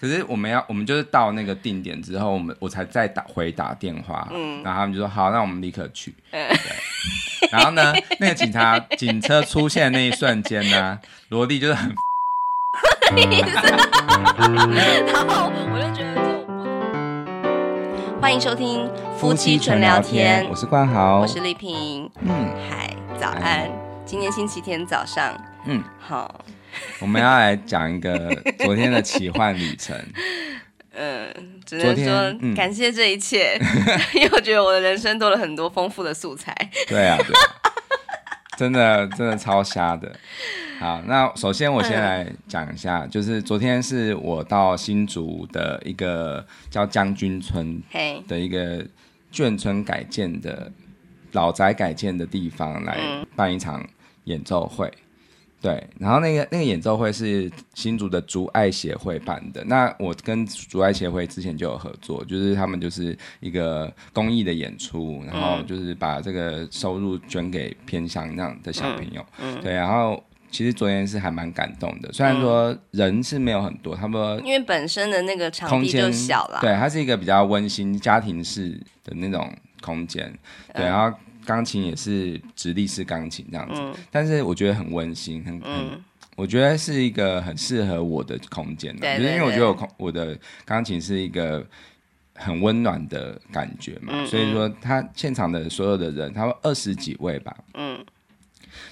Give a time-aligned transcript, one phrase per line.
[0.00, 6.14] 可是我们要，我们就是到那个定点之后，我们我才再打回打电话，嗯，然后他们就说好，那我们立刻去。
[6.30, 6.56] 嗯、对，
[7.52, 11.92] 然后呢，那个警察警车出现的那一瞬间呢，罗莉就是很
[13.12, 13.20] 然
[15.28, 18.20] 后我就觉得这种不能。
[18.22, 22.88] 欢迎收听夫妻纯聊天，我是冠豪，我是丽萍，嗯，嗨，
[23.20, 23.70] 早安，
[24.06, 25.36] 今天星期天早上，
[25.66, 26.34] 嗯，好。
[27.00, 29.96] 我们要来讲一个昨天的奇幻旅程。
[30.92, 31.32] 嗯，
[31.64, 36.54] 只能说感谢这一切，嗯、 因为我觉得我的人生多了很多丰富的素材。
[36.88, 37.40] 对啊，对啊，
[38.58, 40.12] 真的真的超瞎的。
[40.78, 47.80] 好，那首先我先来讲一下，嗯、就是昨天是我到新竹的一个叫将军村
[48.26, 48.84] 的一个
[49.32, 50.70] 眷村改建的
[51.32, 52.98] 老宅改建的地方来
[53.36, 53.86] 办一场
[54.24, 54.90] 演奏会。
[55.62, 59.62] 对，然后那个那个演奏会是新竹的竹爱协会办的。
[59.64, 69.20] 那我跟竹爱协会之前就有合作，就是他们就是一个公益的演出，然后就是把这个收入捐给偏乡那样的小朋友。
[69.38, 78.70] 嗯嗯、对，然后其实昨天是还蛮感动的，虽然说人是没有很多，他们因为本身的那个场地就小了，对，它是一个比较温馨家庭式
[79.04, 80.32] 的那种空间。
[80.74, 81.14] 对，然后。
[81.44, 86.00] 钢琴也是直立式钢琴这样子，嗯、但是我觉得很温馨，很很，嗯、
[86.36, 91.66] 我觉得是一个很适合我的空间的，就是因为我觉得我空我的钢琴是一个
[92.34, 98.04] 很温暖的感觉嘛，嗯、所以说他现场的所有的人，他们二十几位吧，嗯，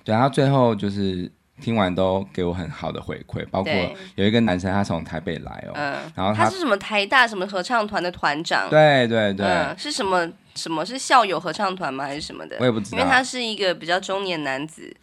[0.05, 1.31] 对，然后最后就是。
[1.61, 3.73] 听完都给我很好的回馈，包括
[4.15, 8.71] 有一个男生，他从台北来哦，嗯，然后他，他是什么台大什么合唱团的团长？
[8.71, 10.25] 对对对，嗯，是什么
[10.59, 12.05] 什么是校友合唱团吗？
[12.05, 12.57] 还是什么的？
[12.59, 14.95] 我也不知道，因为他是一个比较中年男子。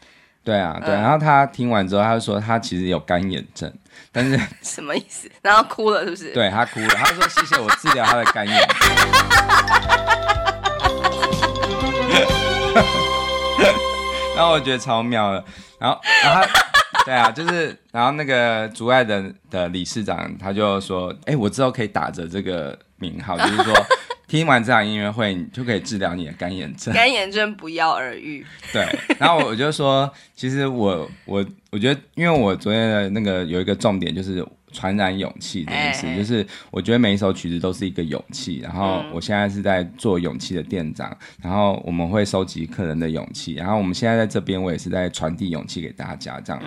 [0.43, 3.73] 对啊，对，然后他听完之后，他就说他其实有干眼症，
[4.11, 5.31] 但是 什么意思？
[5.41, 6.33] 然后哭了是不是？
[6.33, 8.67] 对，他哭了，他就说谢谢我治疗他的干眼症。
[14.35, 15.43] 然后我觉得超妙的。
[15.79, 23.73] 然后，然后他，对啊，就是，然后那个竹爱的的理事长他就说，哎，我之后可以打着这个名号，就是说，
[24.27, 26.93] 听完这场音乐会，你就可以治疗你的干眼症。
[26.93, 28.45] 干眼症不药而愈。
[28.73, 28.87] 对，
[29.19, 34.45] 然后我就说，其实我我我觉得，因为我昨天的那个有一个重点就是。
[34.73, 38.59] 传染勇气的意思，就是我觉得每一首曲子都是一个勇气。
[38.59, 43.53] 然后我现在是在做勇气的店长，然后我们会收集客人的勇气。
[43.53, 46.61] 然后我们现在在这边，我也是在传递勇气给大家，这样。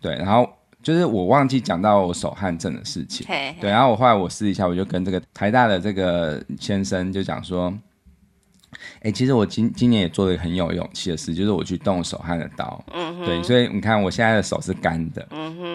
[0.00, 0.16] 对。
[0.16, 3.26] 然后就是我忘记讲到我手汗症的事情。
[3.26, 3.70] 对。
[3.70, 7.72] 然后我后来我私底下我就跟这个台大的这个先生就讲说。
[8.96, 12.82] 哎、欸，其实我今今年也做了一个很有勇气的事，就是我去动手汗的刀。
[12.94, 13.22] 嗯。
[13.24, 15.28] 对，所以你看我现在的手是干的。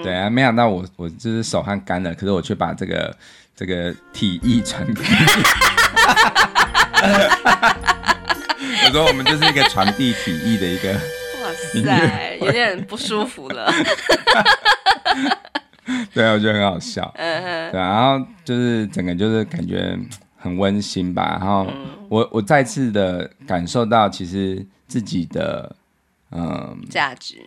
[0.04, 3.16] 对啊，没想到我我就是手汗干了，可是我却把这个
[3.56, 5.08] 这个体液传给你。
[8.86, 10.92] 我说我们就是一个传递体液的一个。
[10.94, 13.72] 哇塞，有点不舒服了。
[16.14, 17.12] 对啊，我觉得很好笑。
[17.16, 17.72] 嗯哼。
[17.72, 19.98] 对啊，然后就是整个就是感觉。
[20.40, 21.66] 很温馨吧，然后
[22.10, 25.76] 我我再次的感受到，其实自己的
[26.32, 27.38] 嗯价值，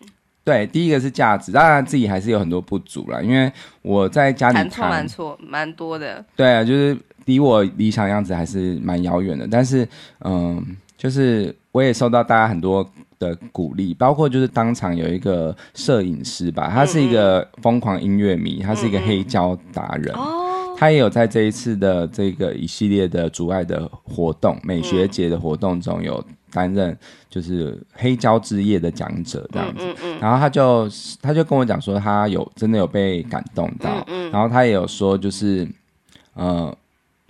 [0.43, 3.51] 对，第一个是价值，当然自己还是有很多不足啦，因为
[3.83, 9.89] 我在家里谈错蛮错蛮多的，对啊，就是离我理想样子还是蛮遥远的，但是
[10.25, 12.87] 嗯，就是我也受到大家很多
[13.21, 20.13] 的鼓励，包括就是当场有一个摄影师吧，他是一个疯狂音乐迷，他是一个黑胶达人。
[20.77, 26.97] 他也有在这一次的这个一系列的阻碍的活动、美学节的活动中有担任，
[27.29, 29.85] 就是黑胶之夜的讲者这样子。
[29.85, 30.89] 嗯嗯嗯、然后他就
[31.21, 34.03] 他就跟我讲说，他有真的有被感动到。
[34.33, 35.69] 然后他也有说，就是
[36.33, 36.75] 呃，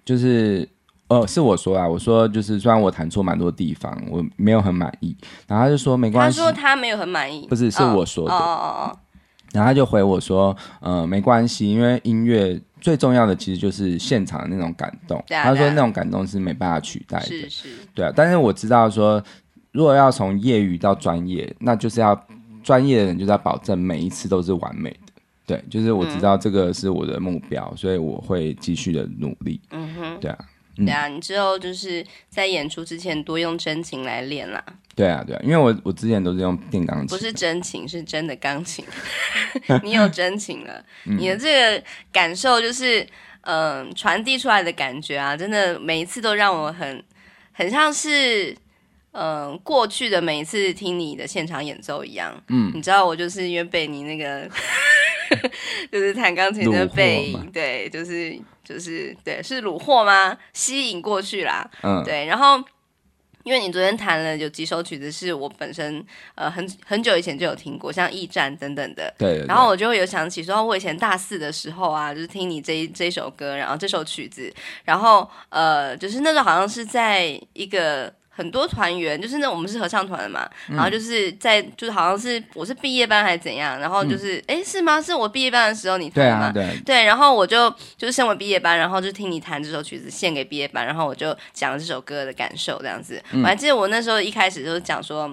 [0.05, 0.69] 就是
[1.11, 5.15] 呃，是我说啊，我说就是虽然我弹错蛮多地方，我没有很满意。
[5.47, 8.33] 然后他就说没关系，他说他没有很满意，不是是我说的。
[8.33, 8.99] 哦哦哦哦。
[9.53, 12.61] 然后他就回我说，呃，没关系，因为音乐。
[12.81, 15.19] 最重要的其实就是现场的那种感动。
[15.19, 17.27] 啊、他说那种感动是没办法取代的。
[17.27, 17.69] 是是。
[17.95, 19.23] 对啊，但是我知道说，
[19.71, 22.19] 如果要从业余到专业，那就是要
[22.63, 25.13] 专业的人就是要保证每一次都是完美的。
[25.45, 29.61] 对，就是我知道这个是我的目标，嗯、所以我会继续的努力。
[29.73, 30.19] 嗯哼。
[30.19, 30.39] 对啊。
[30.77, 34.65] 嗯、对啊，你之后就是在演出之前多用真情来练啦。
[34.95, 38.85] 对啊，对啊，因为我我之前都是用电钢琴，不是真情，是真的钢琴。
[39.83, 43.03] 你有真情了， 嗯、你的这个感受就是，
[43.43, 47.03] 嗯、呃，传递出来的感觉啊，真的每一次都让我很
[47.53, 48.53] 很像是，
[49.13, 52.35] 嗯、呃，过去的每一次听你的现场演奏一样。
[52.49, 54.47] 嗯，你知道我就是因为被你那个
[55.91, 58.39] 就是弹钢琴的背影，对，就是
[58.71, 60.39] 就是对，是虏获吗？
[60.53, 62.63] 吸引过去啦，嗯，对，然后。
[63.43, 69.13] 因为你昨天弹了有几首曲子是我本身呃很很久以前就有听过，像《驿站》等等的。
[69.17, 69.47] 对，对，对。
[69.47, 74.53] 然后我就会有想起说，我以前大四的时候啊，就是听你这一这一首歌，然后这首曲子，
[74.85, 78.13] 然后呃，就是那时候好像是在一个。
[78.41, 84.99] 很多团员就是那我们是合唱团的嘛，嗯、然后就是在就是好像是我是毕业班还是怎样，然后就是哎、嗯、是吗？
[84.99, 86.51] 是我毕业班的时候你弹吗？
[86.51, 93.23] 对、啊、对，对，然后我就就是身为毕业班，然后就听你弹这首曲子献给毕业班，然后我就讲了这首歌的感受这样子。
[93.33, 95.31] 嗯、我还记得我那时候一开始就是讲说。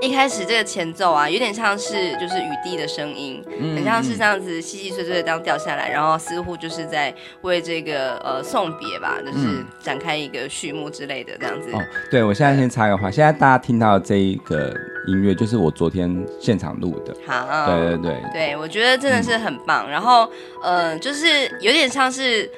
[0.00, 11.70] 一开始这个前奏啊，有点像是就是雨滴的声音，嗯、很像是这样子细细碎碎的这样掉下来，然后似乎就是在为这个呃送别吧，就是展开一个序幕之类的这样子。
[11.72, 14.74] 哦，对，我现在先插个话，现在大家听到这一个
[15.06, 17.14] 音乐就是我昨天现场录的。
[17.24, 19.86] 好，对对对，对我觉得真的是很棒。
[19.86, 20.28] 嗯、然后
[20.64, 22.50] 呃，就是有点像是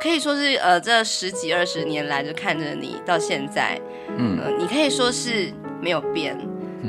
[0.00, 3.80] 可以说是呃这十几二十年来就看着你到现在，
[4.16, 5.52] 嗯、呃，你可以说是。
[5.80, 6.36] 没有变，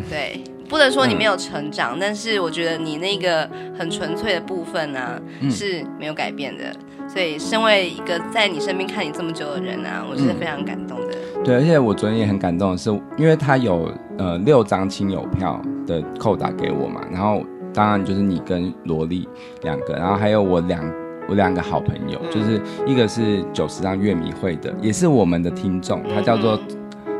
[0.09, 6.63] 对，不能说你没有成长，嗯、但是我觉得你那个很纯粹的部分呢、啊嗯、是没有改变的。
[7.07, 11.17] 所以，身为一个在你身边看你这么久的人啊，我是非常感动的。
[11.43, 17.43] 对，而且我昨天也很感动的是，因为他有呃六张亲友票的扣打给我嘛，然后
[17.73, 19.27] 当然就是你跟萝莉
[19.63, 20.83] 两个，然后还有我两
[21.27, 26.59] 我两个好朋友，嗯、就是一个是九十张乐迷会的，也是我们的听众，他叫做。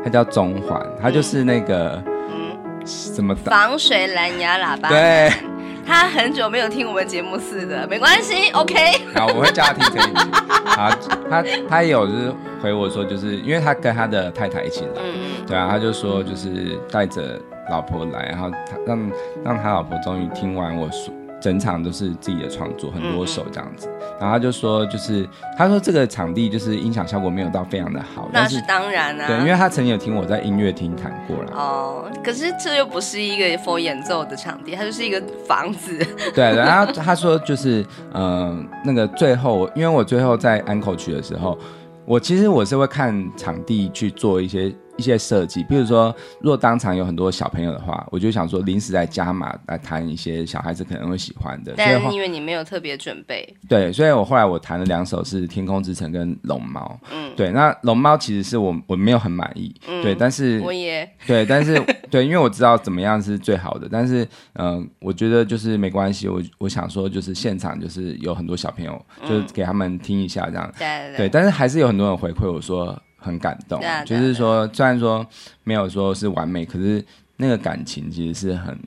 [0.02, 2.56] 他叫中环，他就是那个嗯，
[2.86, 4.88] 什么防水蓝牙喇叭。
[4.88, 5.30] 对，
[5.86, 8.74] 他很久没有听我们节目似的，没关系，OK。
[9.14, 10.30] 好，我会叫他听这一集。
[10.64, 10.90] 好，
[11.28, 12.32] 他他也有就是
[12.62, 17.38] 回我说，就是因为他跟他的太太一起来，嗯、对啊，他就说就是带着
[17.68, 19.10] 老婆来，然后他让
[19.44, 21.12] 让他老婆终于听完我说。
[21.40, 23.88] 整场都是自己的创作，很多首这样子。
[23.88, 28.28] 嗯、然后他就说，就是他说这个场地就是音响效果没有到非常的好。
[28.32, 31.52] 那是当然啊，对，因为他曾经有听我在音乐厅弹过了。
[31.54, 35.98] 哦，可是这又不是一个 for 演奏的场地，它就是一个房子。
[36.34, 37.82] 对，然后他说就是，
[38.12, 41.58] 嗯、呃，那个最后，因为我最后在安口曲的时候，
[42.04, 44.72] 我其实我是会看场地去做一些。
[45.00, 51.72] 一些设计，比如说，若当场有很多小朋友的话，我就想说临时来加码来弹一些小孩子可能会喜欢的。
[51.74, 57.00] 但是因为你没有特别准备，对，所以我后来我弹了两首是《天空之城》跟《龙猫》。
[57.10, 73.00] 嗯，对，那《龙猫》其实是我我没有很满意，嗯、对，但是我也对，但是对，因为我知道怎么样是最好的，但是嗯、呃，我觉得就是没关系，我我想说就是现场就是有很多小朋友，就是给他们听一下这样，对，对，对，但是还是有很多人回馈我说。
[73.20, 75.24] 很感动，啊、就是说，虽然说
[75.62, 77.04] 没有说是完美，可是
[77.36, 78.78] 那个感情其实是很，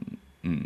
[0.41, 0.59] 嗯，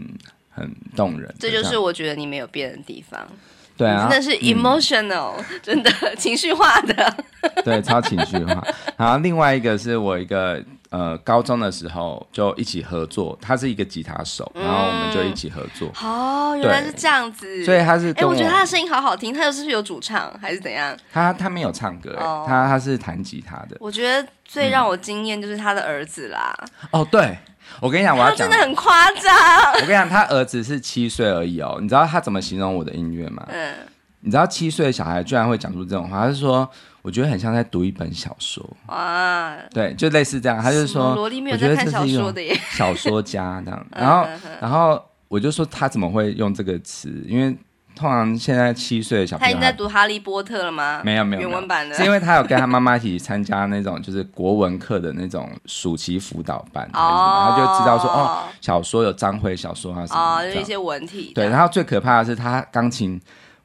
[0.50, 1.31] 很动人。
[1.38, 3.28] 这就是我觉得你没有变的地方。
[3.75, 7.18] 对啊，真的是 emotional，、嗯、真的情绪化的。
[7.64, 8.66] 对，超情绪化。
[8.98, 10.64] 然后另外一个是我一个。
[10.89, 15.92] 呃，高中的时候就一起合作，他是一个吉他手，然后我们就一起合作。
[16.01, 17.66] 哦，原来是这样子。
[17.66, 20.95] 所以他是，哎，我觉得他的声音好好听，他又是不是有主唱还是怎样？
[21.12, 22.16] 他他没有唱歌，
[22.48, 23.75] 他他是弹吉他的。
[23.81, 26.56] 我觉得最让我惊艳就是他的儿子啦。
[26.92, 27.38] 哦，对，
[27.81, 29.74] 我跟你讲，我要讲，真的很夸张。
[29.74, 31.80] 我跟你讲，他儿子是七岁而已哦。
[31.81, 33.45] 你知道他怎么形容我的音乐吗？
[33.50, 33.74] 嗯，
[34.22, 36.69] 你知道七岁的小孩居然会讲出这种话，他是说。
[37.07, 40.61] 我觉得很像在读一本小说哇，对，就类似这样。
[40.61, 43.87] 他就是说，萝莉没有在看小说的耶，小说家这样。
[43.95, 44.28] 然后，
[44.59, 47.09] 然后我就说他怎么会用这个词？
[47.26, 47.57] 因为
[47.95, 51.02] 通常现在七岁的小朋友，他已经在读《哈利波特》了吗？
[51.06, 61.31] 没有，没有原文版的，是因为他有跟他妈妈一起参加那种就是国文课的那种暑期辅导班，哦，他就知道说哦，小说有章回小说啊什么哦，就一些文体。
[61.33, 63.18] 对，然后最可怕的是他钢琴。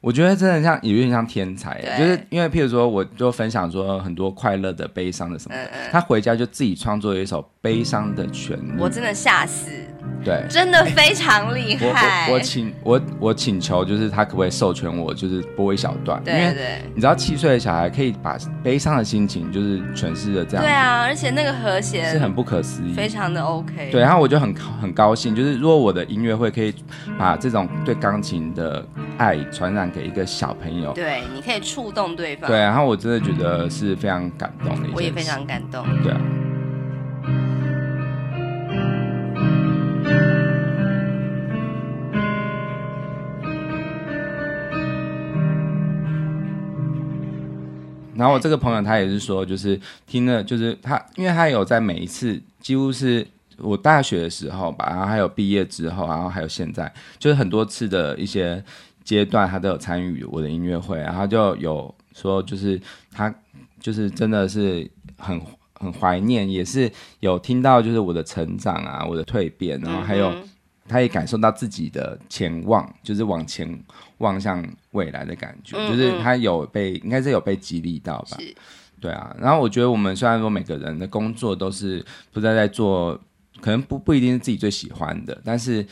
[0.03, 9.69] 我觉得真的像，有点像天才，就是因为譬如说，我就分享说很多快乐的、悲伤的什么的，嗯嗯、他回家就自己创作了一首悲伤的旋律，我真的吓死。
[10.23, 12.27] 对，真的非常厉害。
[12.27, 16.23] 欸、我请我我请求，就是他可不可以授权我，就是播一小段？
[16.23, 20.63] 对对，你知道，七岁的小孩可以把悲伤的心情，就是诠释的这样。
[20.63, 23.89] 对啊，而且那个和弦是很不可思议，非常的 OK。
[23.91, 26.73] 对，然后我就很很高兴，就是如果我的音乐会可以
[27.17, 28.81] 把这种对钢琴的
[29.17, 32.49] 爱传染给一个小朋友，对，你可以触动对方。
[32.49, 34.87] 对，然后我真的觉得是非常感动的。
[34.95, 35.85] 我也非常感动。
[36.01, 36.21] 对啊。
[48.15, 49.77] 然后我这个朋友他也是说，就是
[50.07, 53.27] 听了，就是他，因为他有在每一次，几乎是
[53.57, 56.89] 我大学的时候吧，然后还有毕业之后，然后还有现在，
[57.19, 58.63] 就是很多次的一些
[59.03, 62.79] 阶段，他都有参与我的音乐会，然后就有说，就是
[63.11, 63.33] 他
[63.81, 65.41] 就是真的是很
[65.83, 70.33] 很怀念，也是有听到就是我的成长啊，我的蜕变，然后还有
[70.87, 73.83] 他也感受到自己的前望，就是往前
[74.19, 78.37] 望向未来的感觉，就是他有被应该是有被激励到吧。
[78.99, 83.19] 对啊，然后我觉得我们虽然说每个人的工作都是不再在做，
[83.59, 85.85] 可能不不一定是自己最喜欢的，但是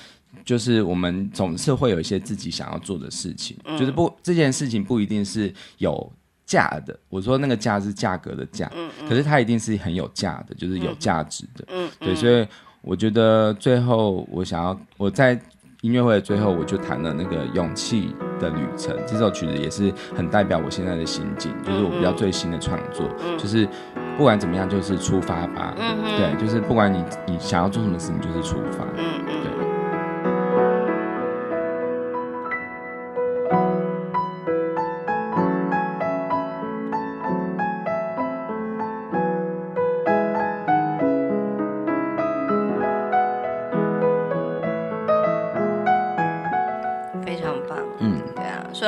[0.45, 6.09] 就是我们总是会有一些自己想要做的事情，嗯、就是不这件事情不一定是有
[6.51, 6.97] 价的。
[7.09, 11.65] 我说那个价是价格的价，嗯嗯、可是它一定是很有价的，就是有价值的。
[11.69, 12.45] 嗯，嗯对，所以
[12.81, 15.39] 我觉得最后我想要我在。
[15.81, 23.67] 音乐会的最后，我就弹了那个《勇气的旅程》这首曲子，也是很代表我现在的心境，就是我比较最新的创作，就是
[24.15, 25.73] 不管怎么样，就是出发吧。
[25.75, 28.85] 对，就是不管你你想要做什么事情，就是出发。
[28.95, 29.60] 嗯对。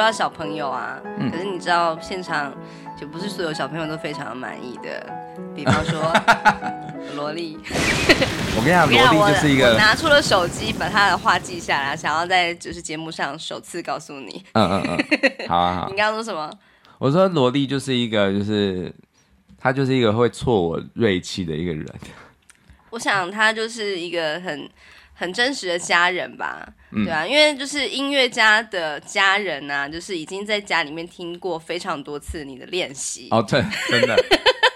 [0.04, 2.54] 到小朋友啊，嗯、可是你知道现场
[3.00, 5.10] 就不是所有小朋友都非常满意的。
[5.56, 6.14] 比方说
[7.16, 7.58] 萝莉，
[8.56, 14.44] 我跟你讲，萝莉就是一个拿出了手机把他的话记下来，想要在就是节目上首次告诉你。
[14.54, 15.88] 嗯嗯嗯，好啊好。
[15.92, 16.52] 你刚刚说什么？
[17.00, 18.94] 我说萝莉就是一个就是
[19.58, 21.86] 他就是一个会挫我锐气的一个人。
[22.92, 24.70] 我想他就是一个很。
[25.16, 34.16] 很真实的家人吧，嗯、对啊，因为就是音乐家的家人啊，就是已经在家里面听过非常多次你的练习哦，对，真的。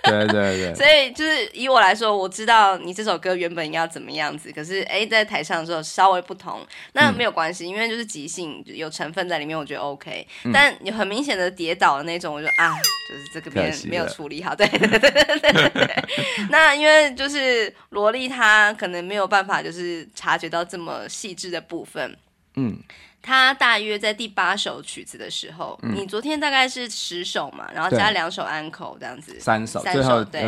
[0.10, 10.28] 对对对， 所以就是以我来说，我知道你这首歌原本应该要怎么样子，可是哎，在台上的时候稍微不同，那没有关系，嗯、因为就是即兴有成分在里面，我觉得 OK。
[10.44, 12.74] 嗯、但有很明显的跌倒的那种，我就啊，
[13.10, 14.56] 就是这个边没有处理好。
[14.56, 16.04] 对对对对对对。
[16.50, 22.16] 那因为就是萝莉她可能没有办法，就是察觉到这么细致的部分。
[22.56, 22.80] 嗯。
[23.28, 29.38] 他大约在第八首曲子的时候，嗯、你昨天大概是十首嘛，然后加两首安可这样子，
[29.82, 30.42] 三首，对，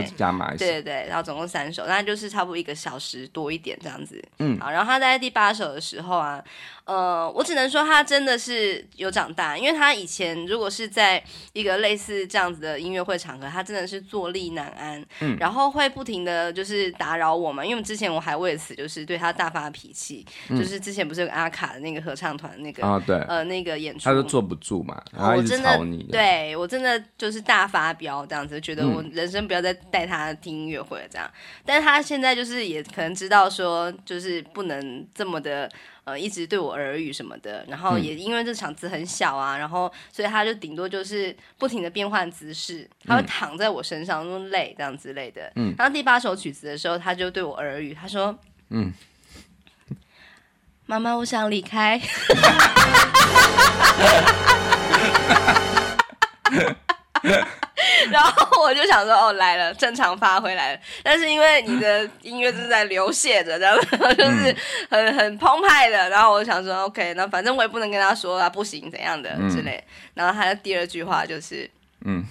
[0.58, 4.24] 对对对，然后总共三首，那就是差不多一个小时多一点这样子。
[4.38, 6.42] 嗯，好，然后他在第八首的时候啊。
[6.90, 35.70] 呃，我只能说他真的是有长大，因为他以前如果是在一个类似这样子的音乐会场合，他真的是坐立难安，嗯，然后会不停的就是打扰我嘛，因为之前我还为此就是对他大发脾气，嗯、就是之前不是有阿卡的那个合唱团那个啊、哦、对，呃那个演出，他就坐不住嘛，然后一直吵你，对我真的就是大发飙这样子，觉得我人生不要再带他听音乐会了这样，嗯、但是他现在就是也可能知道说就是不能这么的。
[36.10, 45.52] 呃，一直对我耳语什么的，然后也因为这场子很小啊，嗯、然后所以他就顶多就是不停的变换姿势，他会躺在我身上，那么累这样之类的。
[45.56, 48.36] 嗯，然后第八首曲子的时候，他就对我耳语，他说
[48.72, 48.92] ：“嗯，
[50.88, 52.02] 妈妈，我想离开。”
[58.90, 60.80] 想说，哦，来了，正常发挥来了。
[61.04, 63.82] 但是因为你的音乐是在流泻着，然后
[64.14, 64.56] 就是
[64.90, 66.10] 很很澎湃的。
[66.10, 69.82] 然后我想说，OK，那反正我也不能跟他说啊，不行怎样的之类。
[70.14, 71.70] 然后他的第二句话就是，
[72.06, 72.26] 嗯，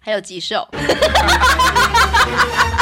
[0.00, 0.66] 还有棘手。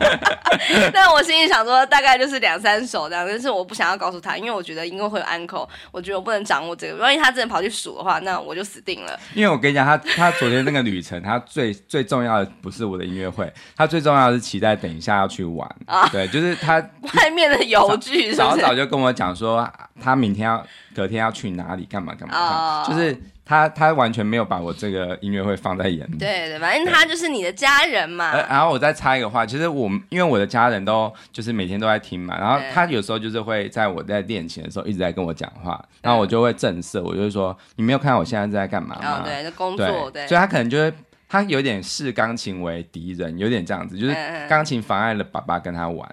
[0.92, 9.18] 但我心里想说，大概就是两三首这样，但是我不想要告诉他，因为我觉得因为会有 uncle，，我觉得我不能掌握这个，万一他真的跑去数的话，那我就死定了。
[9.34, 15.68] 因为我跟你讲，他他昨天那个旅程，他最最重要的不是我的音乐会，他最重要的是期待等一下要去玩。
[15.86, 16.74] 啊，对，就是他
[17.14, 19.68] 外面的游具，早早就跟我讲说，
[20.00, 23.16] 他明天要隔天要去哪里干嘛干嘛，干嘛，就是。
[23.44, 26.18] 他他完全没有把我这个音乐会放在眼里。
[26.18, 28.34] 对对，反正他就是你的家人嘛。
[28.48, 39.20] 然后我再插一个话，其实我因为我的家人都就是每天都在听嘛，然后他有时候就是会在我在练琴的时候一直在跟我讲话，然后我就会震慑，我就会说，你没有看到我现在在干嘛吗？
[39.20, 40.26] 哦，对，工作对。
[40.26, 40.92] 所以他可能就会
[41.32, 44.14] 他有点视钢琴为敌人，有点这样子，就是
[44.50, 46.06] 钢琴妨碍了爸爸跟他玩。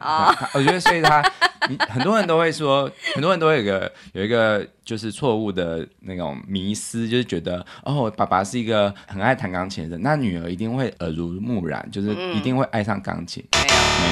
[0.54, 1.22] 我觉得所以他
[1.90, 4.66] 很多人都会说，很多人都会有个有一个。
[4.90, 13.46] 就是错误的那种迷思，就是觉得哦，爸爸是一个很爱弹钢琴的人，那女儿一定会耳濡目染，就是一定会爱上钢琴。
[13.52, 13.69] 嗯，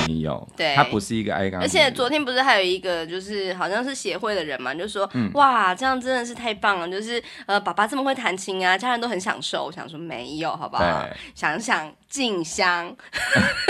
[0.08, 1.62] 没有，对，他不是一个爱钢琴。
[1.62, 9.66] 而且昨天不是还有一个，就是好像是协会的人嘛，就说、嗯、哇，这样真的是太棒了，就是呃，爸爸这么会弹琴啊，家人都很享受。
[9.66, 11.08] 我想说没有，好不好？
[11.36, 12.96] 想想静香，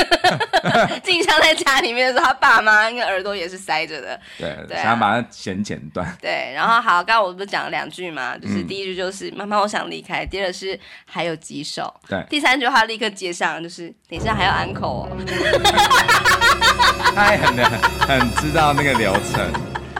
[1.03, 4.19] 静香在家里面的时候，他爸妈那个耳朵也是塞着的。
[4.37, 6.07] 对，对啊、想要把它弦剪断。
[6.21, 15.17] 对，然后好，刚刚我不是讲了两句嘛，就是第一句就是、嗯、妈妈我想离开，第二是还有几首，对，第三句话立刻接上，就是等一下还要安口哦。
[17.15, 17.55] 他也很
[18.07, 19.51] 很知道那个流程。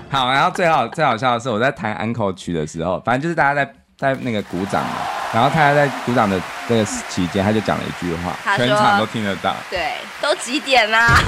[0.10, 5.17] 好，然后最好最好笑的是我在弹安口曲的时候，反正就是大家在在那个鼓掌嘛。
[5.34, 9.56] 然后他在鼓掌的这个期间，他就讲了一句话，全场都听得到。
[9.70, 11.18] 对，都几点啦？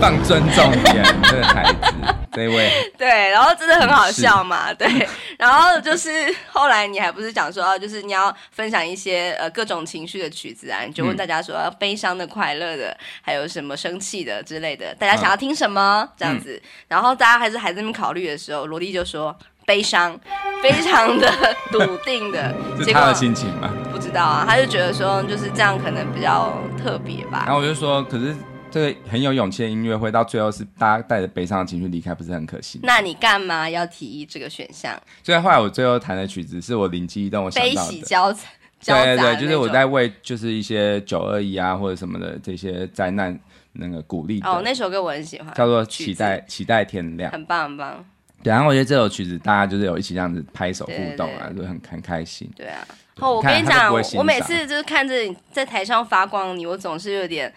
[0.00, 1.94] 放尊重点，这个孩子，
[2.30, 2.70] 这位。
[2.98, 5.08] 对，然后真的很好笑嘛，对。
[5.38, 6.10] 然后就是
[6.52, 16.62] 后来你还不是讲说，就是你要分享一些呃各种情绪的曲子啊，你就问大家说，要悲伤的、快乐的，还有什么生气的之类的，大家想要听什么、嗯、这样子。
[16.88, 19.34] 然后大家还是还在那边考虑的时候，萝莉就说。
[19.66, 20.18] 悲伤，
[20.62, 21.28] 非常的
[21.72, 23.70] 笃定的， 是他的心情吗？
[23.92, 27.42] 不知道啊，他就觉得说就是这样可能比较特别吧。
[27.44, 28.34] 然后我就说，可是
[28.70, 32.78] 这个很有勇气的音乐会，到最后是大家带着悲伤的情绪离开，不是很可惜？
[32.82, 34.96] 那你干嘛要提议这个选项？
[35.22, 38.42] 所以后来我最后弹的曲子是我灵机一动，我想到的悲喜交杂，
[38.84, 43.36] 对对对，就是我在为就是一些九二一啊或者什么的这些灾难
[43.72, 44.40] 那个鼓励。
[44.42, 48.04] 哦，那首歌我很喜欢，叫做期待期待天亮，很棒很棒。
[48.42, 52.50] 对，然后我觉得这首曲子大家就是有一起这样子拍手互动啊，就很很开心。
[52.56, 52.78] 对啊，
[53.18, 57.52] 哦，我跟你讲，我每次就是看着你在台上发光，你我总是有点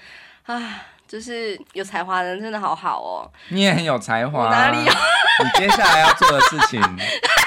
[0.46, 3.32] 啊，就是有才华的人真的好好哦。
[3.50, 4.92] 你也很有才华，哪里有？
[4.92, 6.82] 你接下来要做的事情，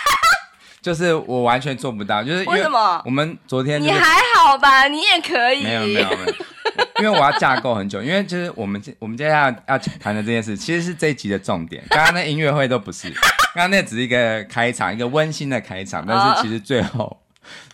[0.81, 3.03] 就是我完全做不到，就是因为什么？
[3.05, 4.89] 我们昨天、就是、你还好吧？
[4.89, 5.65] 你也可以。
[5.65, 6.35] 没有没有没有。
[7.02, 11.82] 因为我要架构很久，因为就是我们我们接下来要谈的这件事，其实是这一集的重点。
[11.90, 13.11] 刚刚那音乐会都不是，
[13.54, 17.21] 刚刚那只是一个开场，一个温馨的开场，但是其实最后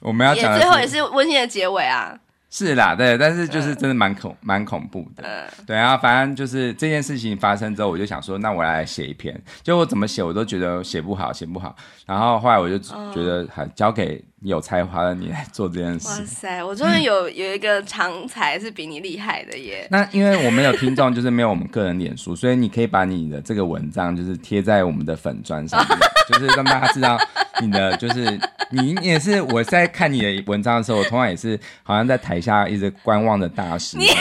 [0.01, 2.19] 我们要讲的，最后也是温馨的结尾啊。
[2.51, 16.09] 是啦，对，但是就是真的蛮恐蛮恐怖的，嗯、对啊，反正就是这件事情发生之后，我就想说，那我来写一篇，就我怎么写，我都觉得写不好，写不好，然后后来我就觉得，还交给有才华的你来做这件事。
[16.09, 19.87] 哇塞，我终于有 有一个长才是比你厉害的耶。
[19.91, 25.99] 那因为我们有听众，就是没有我们个人脸书，所以你可以把你的这个文章就是贴在我们的粉砖上面，
[26.29, 27.19] 就是让大家知道。
[27.61, 28.39] 你的就是
[28.71, 34.15] 你也是我在看你的文章的时候，我同样也是好像在台下一直观望的大师，你说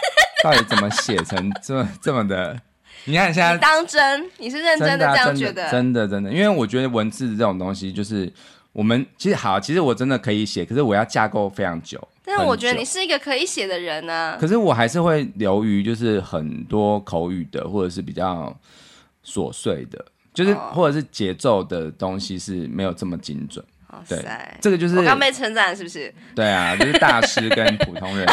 [0.42, 2.58] 到底怎么写成这么这么的？
[3.04, 5.70] 你看现在当真，你是认真的这样觉得？
[5.70, 8.32] 真的真的，因为我觉得文字这种东西，就是
[8.78, 12.00] 我们其实好，其实我真的可以写，可是我要架构非常久。
[12.24, 14.38] 但是我觉得你是一个可以写的人呢、啊。
[14.40, 18.56] 可是我还是会留于就是很多口语的，或者是比较
[19.26, 20.04] 琐碎的。
[20.32, 24.24] 就是或者是节奏的东西是没有这么精准，哦、对，
[24.60, 26.14] 这个就是我刚被称赞是不是？
[26.36, 28.24] 对啊，就是大师跟普通人，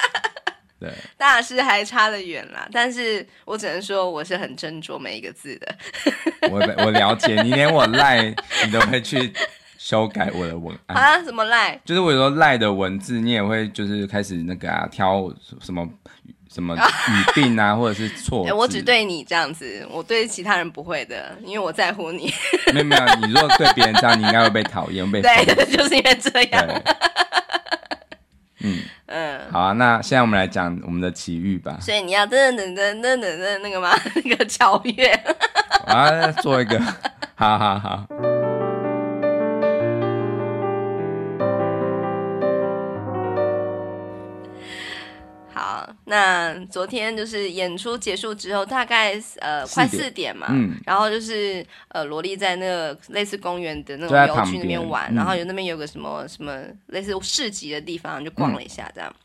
[0.80, 2.66] 对，大师还差得远啦。
[2.72, 5.76] 但是我只能说我是很斟酌每一个字的。
[6.50, 8.22] 我我了解你，连我赖
[8.64, 9.30] 你都会去
[9.84, 11.22] 修改我的文案啊？
[11.22, 11.78] 什么赖？
[11.84, 15.86] 就是我有时候赖的文字，你也会就是开始那个啊，挑什么。
[16.50, 18.52] 什么语病啊， 或者是错、欸？
[18.52, 22.32] 我只对你这样子，我对其他人不会的，因为我在乎你。
[22.72, 25.44] 没有没有，你如果对别人这样，你应该会被讨厌，被 对，
[25.76, 26.64] 就是因为这样。
[28.62, 31.76] 嗯嗯，好啊，那现在我们来讲我们的奇遇吧。
[31.80, 33.90] 所以你要噔噔噔噔噔噔那个吗？
[34.24, 35.20] 那个巧乐。
[35.88, 36.80] 我要做一个，
[37.34, 38.06] 好好好。
[46.06, 59.10] 那昨天就是演出结束之后，大概呃快四点嘛，嗯，然后就是呃萝莉在那个类似公园的那种游区那边玩，然后有那边有个什么什么类似市集的地方，就逛了一下这样。
[59.10, 59.20] 嗯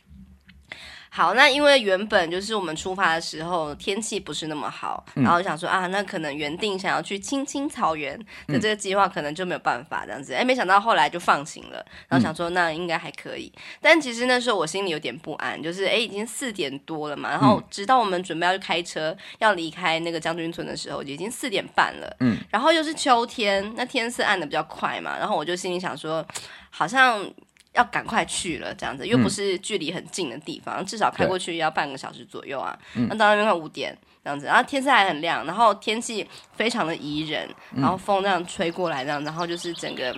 [1.11, 8.17] 好，那因为原本就是我们出发的时候天气不是那么好，嗯、然后想说啊，那可能原定想要去青青草原
[8.47, 10.33] 的这个计划可能就没有办法这样子。
[10.33, 13.51] 哎、嗯，没想到后来就放晴了，然后想说那应该还可以。
[13.55, 22.15] 嗯、但其实那时候我心里有点不安，就是哎已经四点多了嘛，然后直到我们准备要去开车要离开那个将军村的时候，就已经四点半了。
[22.19, 26.23] 嗯，然后又是秋天，那天色暗的比较快嘛，然后我就心里想说，
[26.69, 27.27] 好像。
[27.73, 32.77] 要赶快去了，这样子又不是距离很近的地方，嗯、至少开过去要半个小时左右啊。
[32.93, 40.13] 那到那边快五点这样子，然后天色还很亮，然后天气非常的宜人，然后风这样吹过来，这样，然后就是整个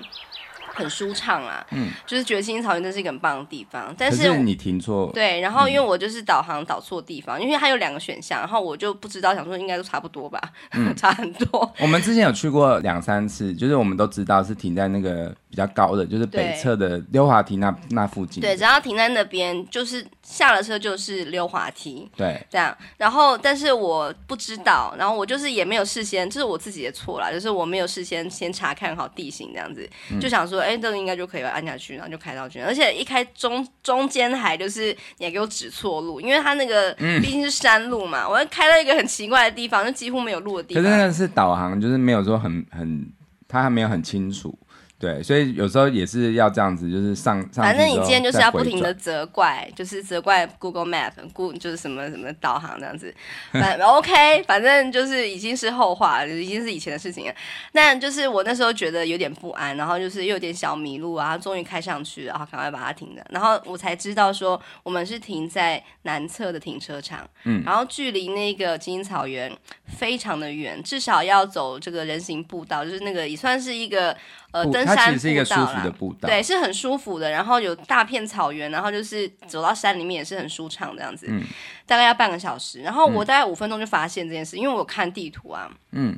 [0.73, 1.63] 很舒畅啊。
[1.71, 3.93] 嗯，就是觉得青青草原真是一个很棒的地方。
[3.97, 5.11] 但是，是你停错。
[5.13, 11.71] 对，然后因为我就是导航导错地方，嗯、因为它有两个选项，然后我就不知道，想说应该都差不多吧，嗯、 差很多。
[11.79, 15.35] 我们之前有去过两三次，就是我们都知道是停在那个。
[15.51, 18.39] 比较高的，就是北侧的溜滑梯那那附近。
[18.39, 22.09] 对，只要停在那边，就是下了车就是溜滑梯。
[22.15, 22.75] 对，这样。
[22.95, 32.61] 然后，但是我不知道，然后我就是也没有事先，这、就是我自己的错啦，就是我没有事先先查看好地形，这样子、嗯、就想说，哎，这个应该就可以按下去，然后就开到去。
[32.61, 40.81] 而且一开中中间还就是你还给我指错路，因为它那个毕竟是山路嘛，嗯、我要开到一个很奇怪的地方，就几乎没有路的地方。
[40.81, 43.11] 可是那个是导航，就是没有说很很，
[43.49, 44.57] 它还没有很清楚。
[45.01, 47.65] 对，所以有时候也是要这样子，就是上上。
[47.65, 51.11] 反正你今天就是要不停的责怪，就是责怪 Google Map，
[51.57, 53.11] 就是什么什么导航这样子。
[53.51, 57.33] 反 OK， 反正就是已经是后话了，已经是以前的事情了。
[57.73, 63.25] 但就是我那时候觉得有点不安，然后就是又有点小迷路啊，终于开上去，然后赶快把它停了。
[63.31, 69.51] 然后我才知道说，我们是停在南侧的停车场，嗯，然后距离那个金草原
[69.87, 74.15] 非常的远，至少要走这个人行步道，就是那个也算是一个。
[74.51, 77.31] 呃，登山步道啦，它其实是一个舒服的步道，对，是很舒服的。
[77.31, 81.27] 然后有大片草原，然后就是走到山里面也是很舒畅这样子。
[81.29, 81.43] 嗯，
[81.85, 82.81] 大概要半个小时。
[82.81, 85.71] 然后我大概五分钟就发现这件事，嗯，因为我有看地图啊。
[85.91, 86.17] 嗯。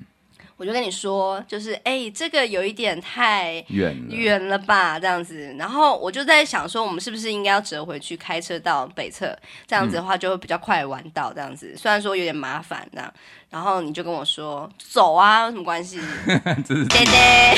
[0.56, 5.54] 我就跟你说，就是哎、欸，这个有一点太远远了吧，这样子。
[5.58, 11.76] 然后我就在想说，我们是不是应该要折回去，开车到北侧，这样子的话就会比较快玩到这样子。
[11.76, 13.12] 虽然说有点麻烦这样。
[13.54, 16.00] 然后你就跟我说，走啊，有什么关系？
[16.26, 17.54] 爹爹，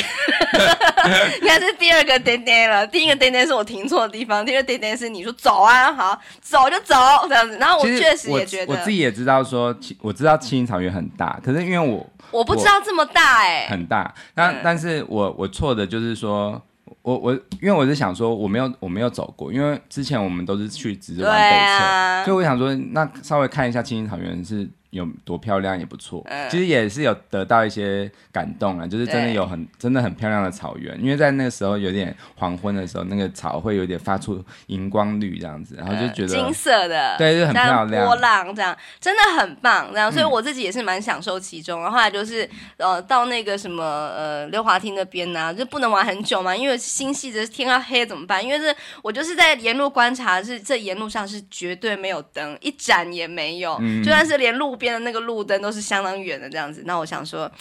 [1.41, 2.85] 你看这是第二个爹爹了。
[2.85, 6.93] 第一个爹爹是我停错的地方，第二个爹爹是你说走啊，好，走就走
[7.29, 7.57] 这样子。
[7.57, 12.05] 然后我确实也觉得，我自己也知道说，我知道青青草原很大，可是因为我。
[12.29, 14.13] 我不知道这么大哎、欸，很大。
[14.33, 16.61] 那、嗯、但是我我错的就是说，
[17.03, 17.31] 我我
[17.61, 24.69] 因为我是想说我没有我没有走过，因为之前我们都是去直往北侧、啊，所以我想说那稍微看一下青青草原是。
[24.95, 41.81] 有多漂亮也不错、嗯，其实也是有得到一些感动啊，就是真的有很真的很漂亮的草原，因为在那个时候有点黄昏的时候，那个草会有点发出荧光绿这样子，然后就觉得、嗯、金色的，对，就很漂亮，波浪这样真的很棒，这样，所以我自己也是蛮享受其中。
[41.81, 48.41] 然后后来就是呃到那个什么呃溜滑梯那边呢、啊，就不能玩很久嘛，因为星系的天要黑怎么办？
[48.41, 54.84] 因为是我就是在沿路观察，是这沿路上是绝对没有灯，一盏也没有，嗯、就算是连路边。
[54.85, 57.51] 边的那个路灯都是相当远的这样子，那我想说，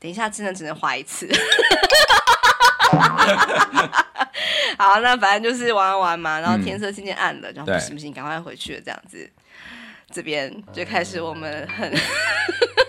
[0.00, 1.28] 等一下真的只能滑一次。
[4.76, 9.30] 好，那反正就是玩玩玩嘛，然后天色渐渐暗了，然后不行不行，赶快回去了这样子。
[10.10, 11.90] 这边就开始我们很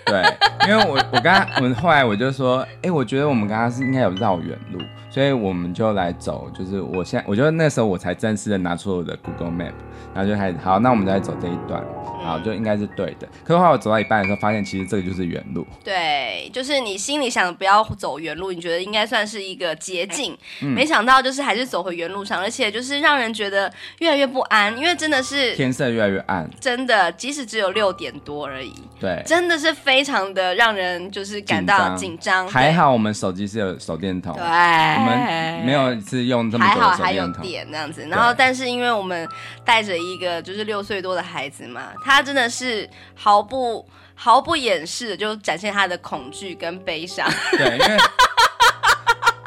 [0.06, 0.24] 对，
[0.68, 9.74] 因为我我刚刚我们后来我就说，哎、欸，我觉得我们刚刚是应该有绕远路，所以我们就来走，就是我现在我觉得那时候我才正式的拿出我的 Google Map，
[10.14, 11.84] 然后就开始好，那我们再走这一段。
[12.26, 13.28] 好，就应该是对的。
[13.44, 15.66] 可是后来我走到一半的时候，发现其实这个就是原路。
[15.84, 32.48] 对，就是你心里想不要走原路，你觉得应该算是一个捷径，嗯，没想到就是还是走回原路上，而且就是让人觉得越来越不安，因为真的是天色越来越暗，真的，即使只有六点多而已，对，真的是非常的让人就是感到紧张。
[32.48, 38.06] 还好我们手机是有手电筒，对，我们没有是用这么多手电筒，还好还有电这样子。
[38.10, 39.28] 然后，但是因为我们
[39.64, 42.15] 带着一个就是六岁多的孩子嘛，他。
[42.16, 47.30] 他真的是毫不毫不掩饰的，就展现他的恐惧跟悲伤。
[47.52, 47.98] 对，因为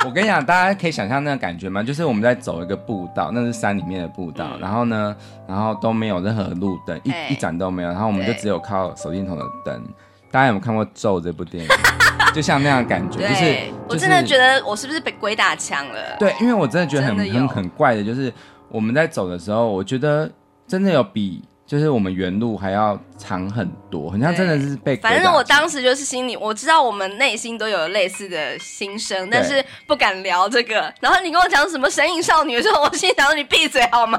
[0.05, 1.83] 我跟你讲，大家可以想象那个感觉吗？
[1.83, 9.83] 就是我们在走一个步道，那是山里面的步道，嗯、然后呢，然后都没有任何路灯，一一盏都没有，然后我们就只有靠手电筒的灯。
[10.31, 11.71] 大家有没有看过《咒》这部电影？
[12.35, 16.17] 就像那样的感觉，就是、就是、我真的觉得我是不是被鬼打墙了？
[16.19, 18.31] 对，因为我真的觉得很很很怪的，就是
[18.69, 20.31] 我们在走的时候，我觉得
[20.67, 21.43] 真的有比。
[21.69, 24.97] 就是我们原路还要长很多，很像真的是被。
[24.97, 30.91] 反正我当时就是心里，我知道我们内心都有类似的心声，但是不敢聊这个。
[30.99, 34.19] 然后你跟我讲什么神隐少女的时候，我心想说你闭嘴好吗？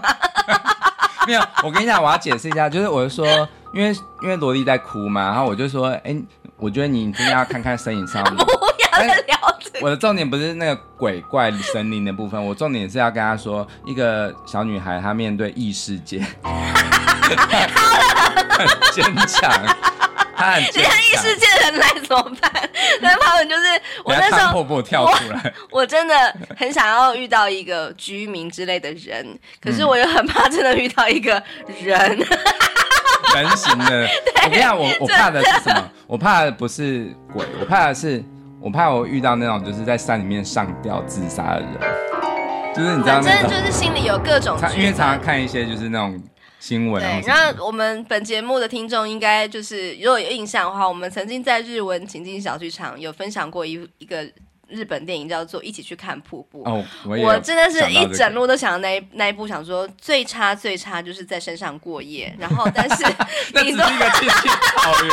[1.25, 3.25] 没有，我跟你讲，我要解释一下，就是我就说，
[3.73, 6.23] 因为因为萝莉在哭嘛，然后我就说，哎、欸，
[6.57, 8.37] 我觉得你真的要看看神隐少女。
[8.99, 9.79] 不要再聊这个。
[9.81, 16.23] 我的重点不是那个鬼怪神灵的部分，我重点是要跟他说，一个小女孩她面对异世界。
[17.37, 19.51] 好了，很坚强，
[20.35, 20.93] 他很坚强。
[20.99, 22.51] 异世界的人来怎么办？
[23.01, 23.63] 那他们就是
[24.03, 31.41] 我那时候婆婆跳出来我，我真的很想要遇到一个居民之类的人，可是我又很怕真的遇到一个
[31.81, 34.07] 人，嗯、人形的。
[34.45, 35.91] 我跟你讲，我我怕的是什么？
[36.07, 38.23] 我怕的不是鬼，我怕的是
[38.61, 41.69] 我怕我遇到那种就是在山里面上吊自杀的人，
[42.75, 46.21] 就是你知道，反正就是心里有各种，因为常常看一些就是那种。
[46.59, 47.01] 新闻。
[47.01, 54.29] 对，然后我们本节目的听众应该就是，如果有印象的话，我们曾经在日文情境小剧场有分享过一一个
[54.69, 56.63] 日本电影叫做《一起去看瀑布》。
[56.69, 62.33] 哦，我，我真的是一整路都想到那一那一部，想说最差最差就是在山上过夜。
[62.39, 63.03] 然后，但是
[63.53, 65.11] 那只是一个青青草原，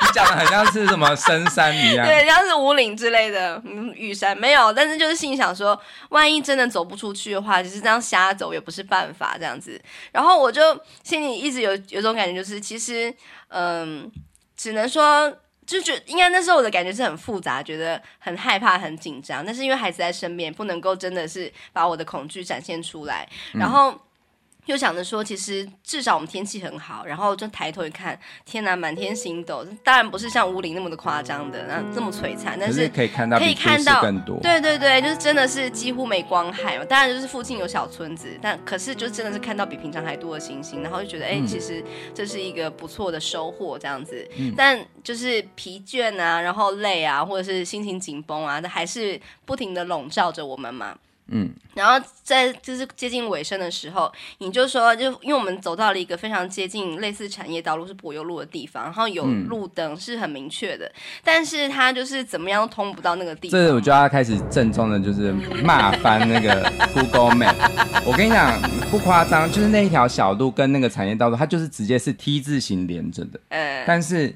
[0.00, 4.72] 你讲的很像是什么深山一样， 对，像是武岭之类的，嗯，玉山没有。
[4.72, 9.80] 但是就是心里想说，万一真的走不出去的话，就是这样瞎走也不是办法，这样子。
[10.12, 10.60] 然后我就
[11.02, 13.14] 心里一直有有种感觉，就是其实，
[13.48, 14.10] 嗯，
[14.56, 15.32] 只能说。
[15.66, 23.98] 就觉应该那时候我的感觉是很复杂，觉得很害怕、很紧张，但是因为孩子在身边，不能够真的是把我的恐惧展现出来，然后。
[24.66, 36.84] 又想着说，其实至少我们天气很好，然后就抬头一看，天哪，满天星斗，当然不是像乌林那么的夸张的，那这么璀璨，但是可以看到可以看到更多，对对对，就是真的是几乎没光害嘛。
[36.84, 44.26] 当然就是附近有小村子，但可是就真的是看到比平常还多的星星，然后就觉得哎、欸，其实这是一个不错的收获，这样子。
[44.36, 50.96] 嗯、但就是疲倦啊，然后累啊，或者是心情紧绷啊，那还是不停的笼罩着我们嘛。
[51.28, 60.92] 嗯，然后在就是接近尾声的时候，你就说，就因为我们走到了一个非常接近类似产业道路是柏油路的地方，然后有路灯是很明确的，嗯、
[61.24, 63.58] 但是它就是怎么样都通不到那个地方。
[63.58, 65.32] 这我就要开始郑重的，就是
[65.62, 67.54] 骂翻那个 Google Map。
[68.06, 68.60] 我跟你讲，
[68.90, 73.40] 不夸张，就是那一条小路跟那个产业道路，它就是直接是 T 字形连着的。
[73.48, 74.34] 嗯，但是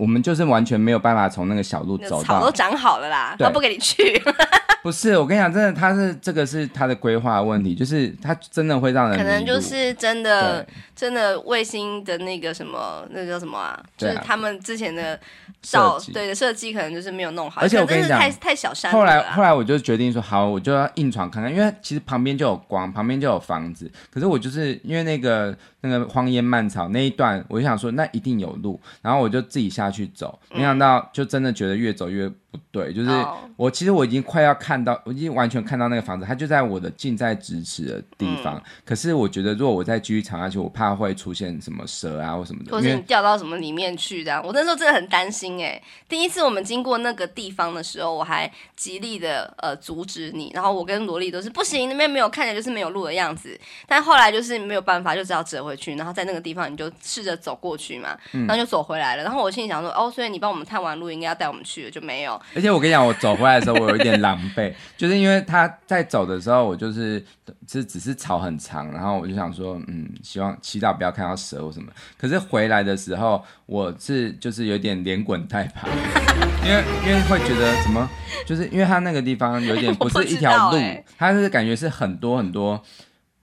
[0.00, 2.22] 我们就是完全没有办法从那个小路走到。
[2.22, 4.18] 草都长好了啦，都不给你去。
[4.82, 13.78] 不是，我跟你讲，真的，他是这个是他的规划问题，就是他真的会让人可能就是真的真的卫星的那个什么，那个叫什么啊？
[13.98, 15.20] 就是他们之前的
[15.60, 18.90] 照对的设计可能就是没有弄好，而且我跟你讲，太太小山。
[18.90, 32.30] 后来后来我就决定说，好，我就要硬闯看看，因为其实旁边就有光，旁边就有房子，可是我就是因为那个那个荒烟蔓草那一段，我就想说那一定有路，然后我就自己下去走，没想到就真的觉得越走越。
[32.50, 33.10] 不对，就是
[33.56, 38.56] 我其实我已经快要看到，我已经完全看到那个房子，它就在我的近在咫尺的地方。
[38.56, 44.42] 嗯、可是我觉得，如果我再继续藏下去，我怕会出现什么蛇啊或什么的，或是你掉到什么里面去这样。
[44.44, 45.80] 我那时候真的很担心哎。
[46.08, 53.58] 第一次我们经过那个地方的时候，我还极力的呃阻止你，然后我跟萝莉都是不行，那边没有看起来就是没有路的样子。
[53.86, 59.22] 但后来就是没有办法，就只好折回去，然后在那个地方你就试着走过去嘛，然后就走回来了。
[59.22, 62.39] 然后我心里想说，哦，所以你帮我们探完路，应该要带我们去了，就没有。
[62.54, 67.24] 而且我跟你讲，我走回来的时候，我有一点狼狈， 就是因为他在走的时候，我就是
[67.66, 71.90] 只只是草很长，然后我就想说，嗯，希望祈祷不要看到蛇或什么。
[72.18, 75.88] 可是回来的时候，我是就是有点连滚带爬，
[76.64, 78.08] 因为因为会觉得怎么，
[78.46, 80.78] 就是因为他那个地方有点不是一条路，
[81.18, 82.82] 他是感觉是很多很多。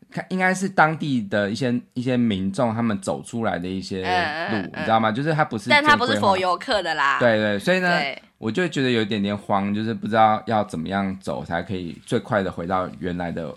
[0.10, 5.12] 看，应该是当地的一些一些民众他们走出来的一些路，嗯嗯嗯、你知道吗？
[5.12, 7.20] 就是它不是，但它不是 for 游客的啦。
[7.20, 13.54] 对对，所以呢，对我就觉得有一点点慌，就是不知道要怎么样走才可以最快的回到原来的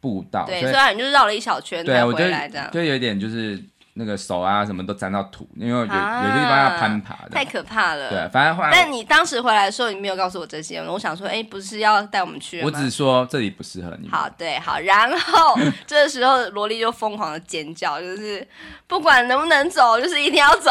[0.00, 0.44] 步道。
[0.46, 2.70] 对，所以你就是绕了一小圈才回来这样。
[2.72, 3.62] 就有点就是。
[3.94, 8.08] 那个手啊，什么都沾到土，因为有有些地方要攀爬的，太可怕了。
[8.08, 8.70] 对，反正后来。
[8.72, 12.64] 但你当时回来的时候，你没有告诉我这些，我想说，哎，不是要带我们去吗？
[12.64, 14.08] 我只说这里不适合你。
[14.08, 14.78] 好，对，好。
[14.78, 18.48] 然后这个时候，萝莉就疯狂的尖叫，就是
[18.86, 20.70] 不管能不能走，就是一定要走。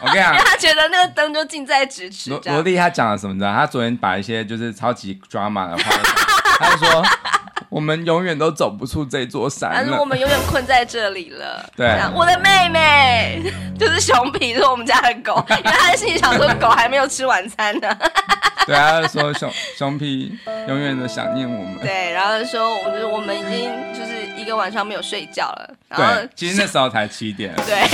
[0.00, 2.30] 我跟你讲， 因为他觉得那个灯就近在咫尺。
[2.30, 3.32] 萝萝莉她讲了什么？
[3.32, 3.52] 你知道？
[3.52, 5.90] 她昨天把一些就是超级 drama 的话，
[6.58, 7.04] 她就说。
[7.68, 11.64] 我们永远都走不出这座山，但是我们永远困在这里了。
[11.76, 11.86] 对，
[12.16, 13.40] 我的妹妹
[13.78, 17.88] 就是熊皮，是我们家的狗，因为他心里想说狗还没有吃晚餐呢。
[18.66, 20.36] 对，他就说熊熊皮
[20.66, 21.78] 永远的想念我们。
[21.78, 25.74] 对，然后说我们我们已经就是一个晚上没有睡觉了。
[25.88, 27.54] 然后对，其实那时候才七点。
[27.66, 27.86] 对。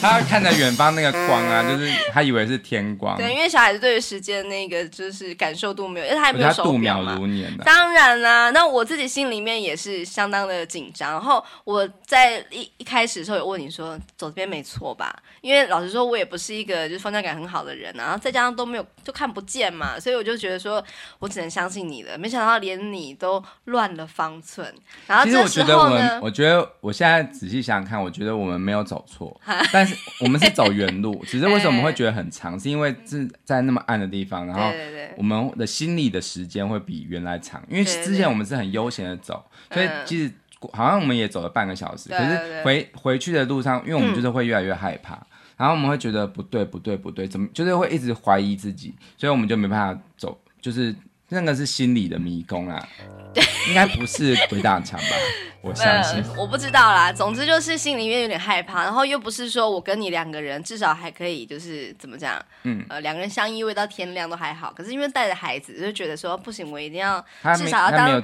[0.00, 3.16] 他看着远方那个光啊，就是他以为是天光。
[3.16, 7.14] 对，因为小孩子对于时间那个就是感受度没有，因为他还没有手表嘛。
[7.14, 7.64] 度秒如年的。
[7.64, 11.12] 当然啦，那我自己心里面也是相当的紧张。
[11.12, 15.10] 然后我在一一开始的时候有问你说走这边没错吧？
[15.40, 20.84] 因为老实说，我也不是一个就是方向感很好的人啊，然后再加上都没有就看不见嘛，所以我就觉得说
[21.18, 22.18] 我只能相信你了。
[22.18, 24.70] 没想到连你都乱了方寸。
[25.06, 29.40] 然后这时候呢，我觉得我现在仔细想想看，我觉得我们没有走错，
[29.72, 29.94] 但是。
[30.20, 32.58] 我们是走原路， 只是为什么我们会觉得很长？
[32.58, 34.70] 是因为是在那么暗的地方，然后
[35.16, 37.62] 我们的心理的时间会比原来长。
[37.68, 40.32] 因为之前我们是很悠闲的走，所以其实
[40.72, 42.08] 好像我们也走了半个小时。
[42.08, 45.14] 可是回回去的路上，因为我们就是会越来越害怕，
[45.56, 50.94] 然后我们会觉得不对不对不对，怎么就是会一直怀疑自己，所以我们就没办法走，就是
[51.34, 52.88] 那个是心理的迷宫啊，
[53.34, 55.16] 对，应该不是鬼打墙吧？
[55.60, 57.10] 我相信、呃，我不知道啦。
[57.10, 62.40] 总之就是心里面有点害怕，然后又不是说我跟你两个人至少还可以，就是怎么讲？
[62.64, 64.72] 嗯，呃，两个人相依偎到天亮都还好。
[64.76, 67.24] 可是因为带着孩子，就觉得说不行，我一定要
[67.56, 68.22] 至少要当。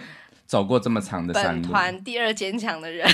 [0.50, 3.08] 走过这么长的山路，本团第二坚强的人，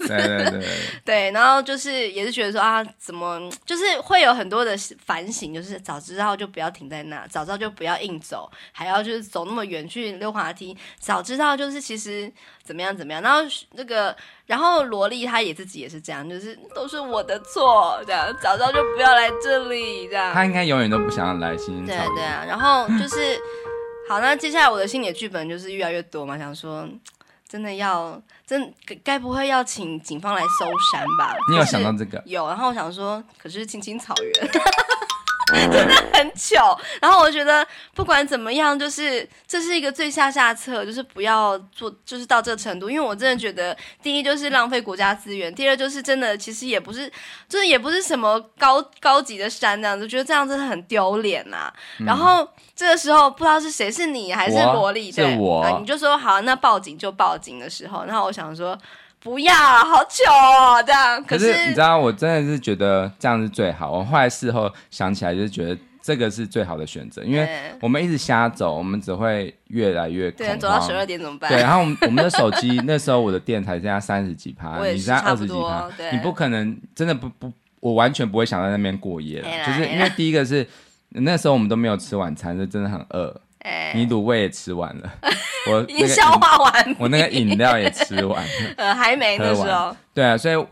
[0.00, 0.68] 对 对对，
[1.06, 12.28] 对，然后就是也是觉得说啊，怎么就是会有很多的反省，就是早知道就不要停在那，早知道就不要硬走，还要就是走那么远去溜滑梯，早知道就是其实
[12.64, 13.38] 怎么样怎么样，然后
[13.74, 14.16] 那个
[14.46, 20.34] 然后萝莉她也自己也是这样，就是都是我的错，这样早知道就不要来这里，这样。
[20.34, 23.38] 她应该永远都不想要来新对对啊，然后就是。
[24.08, 26.88] 好，那接下来我的心理剧本就是越来越多嘛，想说
[27.48, 28.72] 真的要真
[29.04, 31.36] 该不会要请警方来搜山吧？
[31.50, 32.22] 你有想到这个？
[32.26, 34.50] 有，然后我想说，可是青青草原。
[35.70, 42.88] 真的很糗，然后我觉得不管怎么样，就是这是一个最下下策，就是不要做，就是到这个程度。
[42.90, 47.10] 因为我真的觉得，第一就是浪费国家资源，第二就是真的其实也不是，
[47.48, 51.72] 就是也不是什么高高级的山这样子，觉得这样真的很丢脸呐。
[51.98, 55.10] 嗯、然后这个时候不知道是谁，是你还是萝莉？
[55.12, 55.36] 对。
[55.80, 58.78] 你就说好，那报警就报警的时候，然后我想说。
[59.22, 61.22] 不要，好糗哦，这样。
[61.24, 63.92] 可是，你知道，我真的是觉得这样是最好。
[63.92, 67.48] 我后来事后想起来，就是觉得这个是最好的选择，因为
[67.80, 70.30] 我们一直瞎走，我们只会越来越。
[70.32, 71.48] 对，走到十二点怎么办？
[71.50, 80.66] 对，然后我们我们的手机那时候我的电才剩下三十几趴， 你剩下二十几趴，你不可能真的不不，我完全不会想在那边过夜了，就是因为第一个是
[81.10, 83.40] 那时候我们都没有吃晚餐，是真的很饿。
[83.64, 85.12] 欸、你卤味也吃完了，
[85.70, 89.96] 我已经消化完，我那个饮料也吃完了， 呃，还没那时候。
[90.12, 90.66] 对啊，所以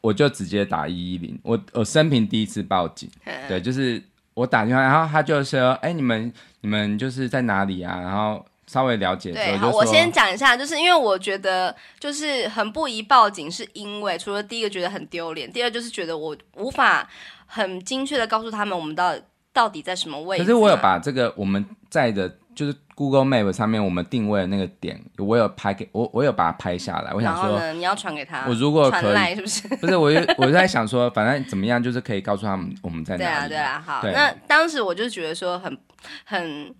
[0.00, 4.02] 我就直接打一一零，我我生平第一次报警，嗯、对，就是
[4.34, 8.00] 我打电话，然后他就说，哎、欸，你们你们就是在哪里啊？
[8.00, 17.08] 然后稍微了解对，好，我先讲一下，就是因为我觉得就是很不宜报警，是因为除了第一个觉得很丢脸，第二就是觉得我无法
[17.46, 19.22] 很精确的告诉他们我们到底。
[19.54, 20.44] 到底在什么位置？
[20.44, 27.14] 可是我有把这个我们在的，就是 Google Map 上面我们定位的那个点，我有拍给我，我有把它拍下来。
[27.14, 28.44] 我想说，你要传给他。
[28.46, 29.68] 我如果可以，是不是？
[29.80, 33.48] 不是，我就我就在想说，反正怎么样，就是可以告诉他们我们在哪里。
[33.48, 34.02] 对啊，对啊，好。
[34.02, 35.78] 那当时我就觉得说很
[36.24, 36.74] 很。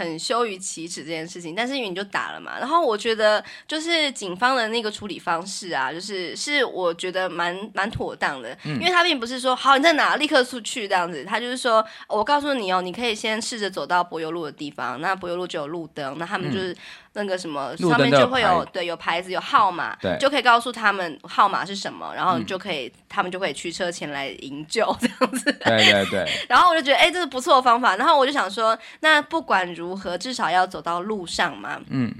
[0.00, 16.72] 很羞于启齿这件事情，但是因为你就打了嘛，然后我觉得就是警方的那个处理方式啊，就是是我觉得蛮蛮妥当的，嗯、因为他并不是说好你在哪立刻出去这样子，他就是说我告诉你哦，你可以先试着走到柏油路的地方，那柏油路就有路灯，那他们就是。
[16.72, 16.76] 嗯
[17.14, 25.52] 那个什么上面就会有对有牌子有号码，对就可以告诉他们号码是什么，然后就可以、嗯、他们就可以驱车前来营救 这样子。
[25.52, 26.30] 对对对。
[26.48, 27.96] 然后我就觉得哎，这是不错的方法。
[27.96, 31.80] 然后我就想说，那不管如何，至少要走到路上嘛。
[31.88, 32.14] 嗯。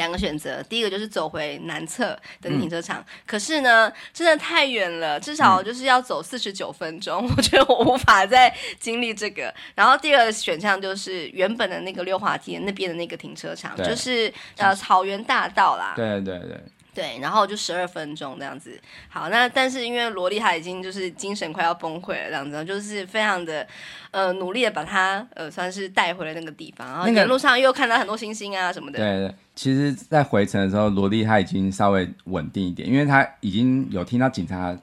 [0.00, 9.54] 两个选择，第一个就是走回南侧的停车场，嗯、可是呢，真的太远了，至少就是要走四十九分钟，嗯、我觉得我无法再经历这个。
[9.74, 15.92] 然后第二个选项就是原本的那个溜滑梯那边的那个停车场，就是呃草原大道啦。
[15.94, 16.58] 对对对。
[16.92, 18.76] 对，然后就十二分钟这样子。
[19.08, 23.64] 好，那但是因为萝莉她已经就是精神快要崩溃了，这样子，就是非常的
[24.10, 26.88] 呃努力的把她呃算是带回了那个地方。
[26.88, 28.98] 然后沿路上又看到很多星星啊什么的。
[28.98, 34.76] 对对，其实，在回程的时候，萝莉她已经稍微稳定一点，因为她已经有听到警察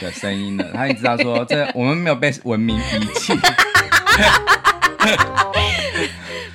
[0.00, 2.80] 的声音了，她已经知道说这我们没有被文明遗
[3.18, 3.34] 弃。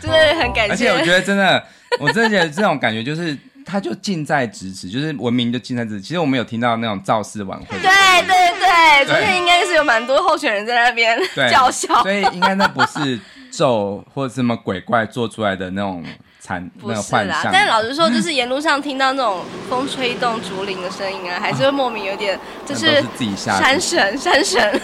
[0.01, 0.71] 真的很感谢。
[0.73, 1.63] 而且我觉得真的，
[1.99, 3.37] 我真的觉得这种感觉就是。
[3.65, 6.01] 他就近在咫尺，就是文明就近在咫尺。
[6.01, 7.89] 其实我们有听到那种造势晚会，对
[8.28, 11.17] 对对，昨天应该是有蛮多候选人在那边
[11.51, 13.19] 叫嚣，所以应该那不是
[13.51, 16.06] 咒或者什么鬼怪做出来的那种
[16.39, 17.49] 残那个幻象。
[17.51, 23.04] 但老实说，就是沿路上听到那种风吹动竹林的声音啊，还是会莫名有点就是
[23.36, 24.82] 山神山神。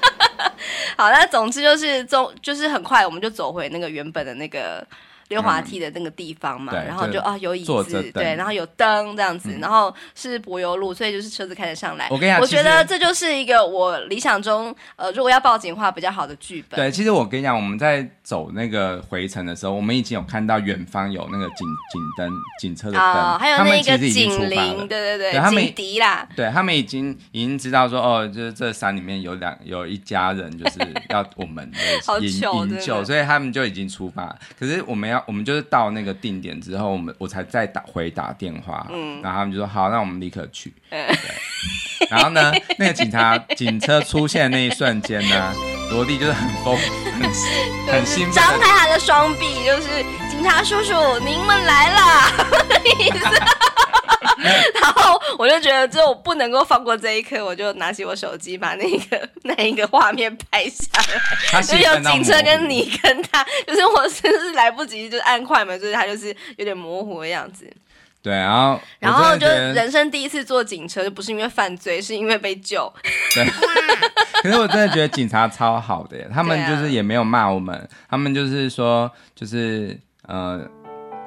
[0.96, 4.86] 好，那总之就是走，就是很快我们就走回那个原本的那个。
[5.34, 12.06] 溜滑梯的那个地方嘛，嗯、然后就啊有椅子，对，然后有灯这样子，嗯、然后是柏油路，所以就是车子开得上来。
[12.08, 16.78] 我跟你讲，我觉得这就是一个我理想中，呃，如果要报警的话比较好的剧本。
[16.78, 26.28] 对，其实我跟你讲，我们在走那个回程的时候，我们已经有看到远方有那个警警灯、警车的灯，哦、还有那个警铃，对对对，对警笛啦。
[26.36, 31.68] 对他们已经已经知道说，哦，就是这山里面有两有一家人，就是要我们
[32.20, 34.36] 营营救，所以他们就已经出发。
[34.56, 35.23] 可是我们要。
[35.26, 40.72] 我们就是到那个定点之后，我们我才再打回打电话，嗯，然后他们就说好，那我们立刻去。
[40.90, 45.52] 嗯、对，然后呢，那个警察警车出现的那一瞬间呢，
[45.90, 46.76] 罗莉就是很疯，
[47.20, 47.22] 很
[47.94, 50.44] 很兴奋，张开他的双臂，就是警。
[50.44, 52.00] 察叔叔，您们来了。
[54.80, 60.86] 然后我就觉得，就我不能够放过这一刻，我就拿起我手机，把那个 那一个画面拍下
[61.52, 61.62] 来。
[61.62, 67.70] 就有警车跟你跟他， 就是我真是来不及，就按快门，所以他就是有点模糊的样子。
[68.22, 72.90] 对，然后然后就人生第一次坐警车，就不是因为犯罪，是因为被救。
[73.34, 73.44] 对，
[74.42, 80.66] 可是我真的觉得警察超好的耶，他们就是也没有骂我们，啊、他们就是说，就是呃。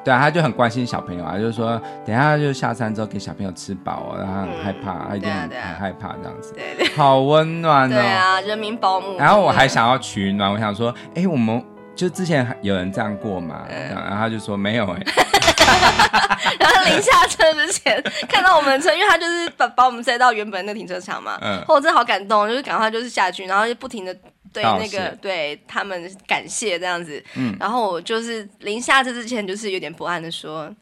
[0.08, 7.94] 对啊，他就很关心小朋友啊，就是说，等一下就下山之后给小朋友吃饱哦，然后他很害怕，一定很，很害怕这样子，对对，好温暖哦。
[7.94, 9.18] 对啊，人民保姆。
[9.18, 11.62] 然后我还想要取暖，我想说，哎，我们
[11.94, 15.02] 就之前有人这样过嘛，嗯、然后他就说没有哎。
[16.58, 24.16] 然后临下车之前看到我们车，因为他就是把把我们塞到原本那停车场嘛，嗯，我真的好感动，就是赶快就是下去，然后就不停的。
[24.64, 30.74] 对那个对他们感谢这样子，嗯，然后我就是临下车之前就是有点不安的说，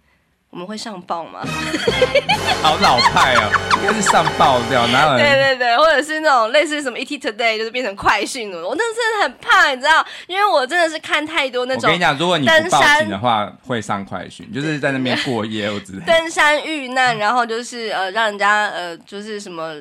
[0.49, 1.41] 我们会上报吗？
[2.63, 5.19] 好老派哦，应该是上报掉，哪有人？
[5.19, 8.67] 对对对，或者是那种类似什么 ET Today，就是变成快讯了。
[8.67, 11.83] 我那真的很怕，你知道，因为我真的是看太多那种。
[11.83, 16.05] 我跟你讲，如果你不报警的话，会上快讯，就是在那边过夜，我知道。
[16.05, 19.75] 登山遇难，然后就是呃，让人家呃，就是什么。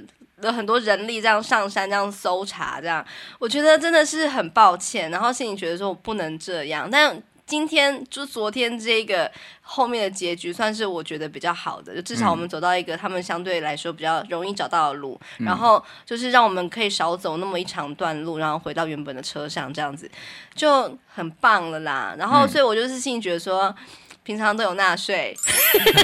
[0.45, 3.05] 有很多人力这样上山这样搜查，这样
[3.39, 6.89] 我觉得真的是很抱歉，然后心里觉得说我不能这样。
[6.91, 9.31] 但今天就昨天这个
[9.61, 20.11] 后面的结局算是我觉得比较好的，就至少我们走到一个他们相对来说比较容易找到的路，嗯、然后就是让我们可以少走那么一长段路，然后回到原本的车上，这样子
[20.55, 22.15] 就很棒了啦。
[22.19, 23.75] 然后所以我就是心里觉得说，
[24.23, 25.37] 平常都有纳税，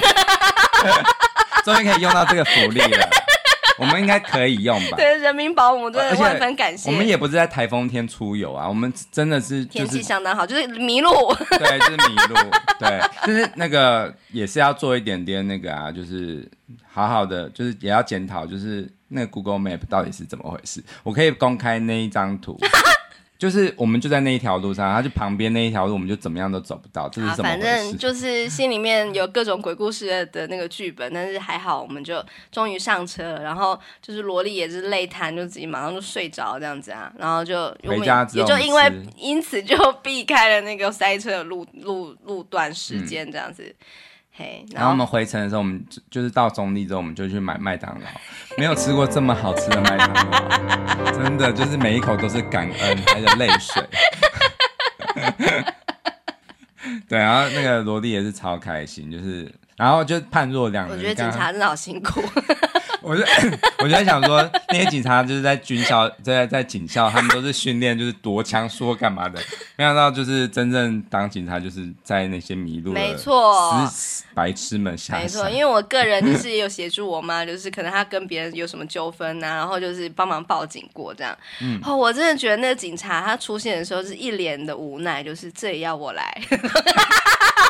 [1.65, 3.09] 终于可以用到这个福利了。
[3.81, 4.97] 我们应该可以用吧？
[4.97, 6.89] 对，人民保姆真的万分感谢。
[6.89, 11.09] 我们也不是在台风天出游啊，我们真的是、就是、天气相当好，就是迷路。
[11.49, 12.35] 对，就是迷路。
[12.79, 16.47] 对， 就是那个也是要做一点点那个啊，就是
[16.87, 20.83] 好好的，就是也要检讨，就是那个 Google Map 到底是怎么回事。
[21.01, 22.59] 我可以公开那一张图。
[23.41, 27.43] 就是我们就在那一条路上，他就旁边那一条路，我们就怎么样都走不到，这是什么？
[27.43, 33.41] 反正就是心里面有各种鬼故事的那个剧本，但是还好，我们就终于上车了。
[33.41, 37.11] 然后就是萝莉也是累瘫，就自己马上就睡着这样子啊。
[37.17, 43.63] 然后就回家之后，也就因为因此就避开了那个塞车的路路路段时间这样子。
[43.63, 43.75] 嗯
[44.33, 48.07] 嘿，然后，我们回程的时候，我们就，就是到中立之后，我们就去买麦当劳，
[48.57, 53.83] 没有吃过这么好吃的麦当劳，真的就是每一口都是感恩，还有泪水。
[57.07, 60.97] 对，然后那个萝莉也是超开心，就是然后就判若两人。
[60.97, 62.21] 我觉得警察真的好辛苦。
[63.03, 63.23] 我就
[63.79, 69.39] 我就在想说，那些警察就是在军校，在在警校，他们都是训练，就是夺枪说干嘛的。
[69.75, 73.89] 没想到就是真正当警察，就是在那些迷路没错
[74.35, 75.17] 白痴们下。
[75.17, 81.35] 没错，因为我个人就是也有协助我妈，就是可能她跟别人有什么纠纷呐，然后就是帮忙报警过这样。
[81.61, 86.41] 嗯，哦，我真的觉得那个警察他出现的时候是一脸的无奈，就是这也要我来。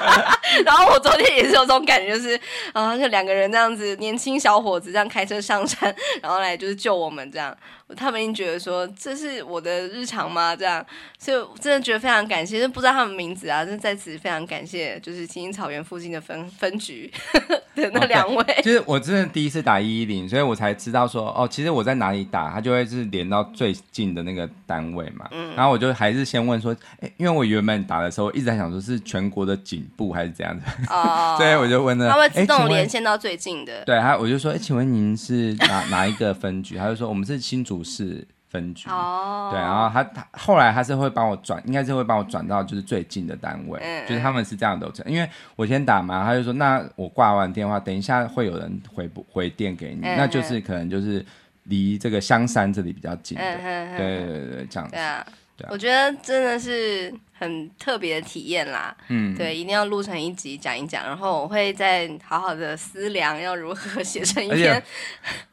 [0.66, 2.40] 然后我昨天也是有这种感觉，就是
[2.74, 7.56] 啊，就两个人这样子，年轻小伙子这样开开车上山， 然后来就是救我们这样。
[7.96, 10.56] 他们已经觉得说，这是我的日常吗？
[10.56, 10.86] 这样，
[11.20, 17.12] 所以我真的觉得非常感谢，就不知道他们名字啊，就在此非常感谢，就是青青草原附近的分分局
[17.76, 18.44] 的那两位。
[18.44, 25.28] Okay, 就是我真的第一次打一一零，所以我才知道说，哦，其实我在哪里打，他就会是连到最近的那个单位嘛。
[25.32, 25.54] 嗯。
[25.56, 30.64] 然后我就还是先问说，哎，因为我原本打的时候一直在想说是全国的警部还是怎样的。
[30.90, 31.36] 哦。
[31.40, 33.84] 所以我就问了，他会自动连线到最近的。
[33.86, 36.78] 对，他我就说，哎，请问您是哪哪一个分局？
[36.78, 37.81] 他就说我们是新竹。
[37.84, 38.90] 是分局。
[38.90, 45.06] 哦，对，然后他他后来他是会帮我转，应该是会帮我转到就是最近的单位，嗯、就是他们是这样的流程。
[45.12, 51.26] 因为我先打嘛，他就说那我挂完电话，等一下会有人回不回电给你，嗯、那就是可能就是
[51.64, 55.26] 离这个香山这里比较近的，嗯、对对对对，这样对啊，
[55.70, 58.96] 我觉得真的是很特别的体验啦。
[59.10, 64.82] 嗯，对，一定要录成一集讲一讲，然后我会再好好的思量要如何 写成一篇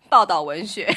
[0.08, 0.88] 报道文学。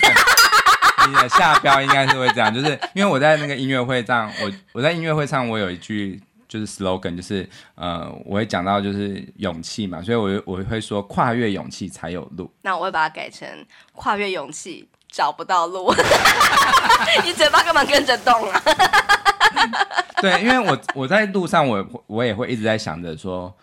[1.08, 12.52] 你的 下标应该是会这样，就是因为我在那个音乐会上，我我在音乐会上，我有一句就是 slogan，就是呃，我会讲到就是勇气嘛，所以我我会说跨越勇气才有路。
[12.62, 13.48] 那我会把它改成
[13.94, 15.94] 跨越勇气找不到路。
[17.24, 18.62] 你嘴巴干嘛跟着动啊？
[20.22, 23.54] 对，因为我我在路上我，我我也会一直在想着说，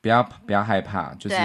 [0.00, 1.36] 不要不要害怕，就是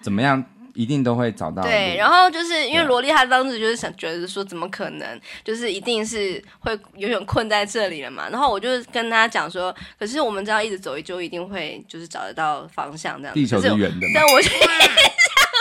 [0.00, 0.42] 怎么样。
[0.74, 1.62] 一定都会找到。
[1.62, 8.28] 对，然后就是因为萝莉她当时就是想觉得说，怎么可能，就是一定是会永远困在这里了嘛。
[8.28, 13.34] 然后我就跟她讲说，可是我们只要一直走，就一定会就是找得到方向这样。
[13.34, 14.06] 地球是圆的。
[14.14, 14.40] 但我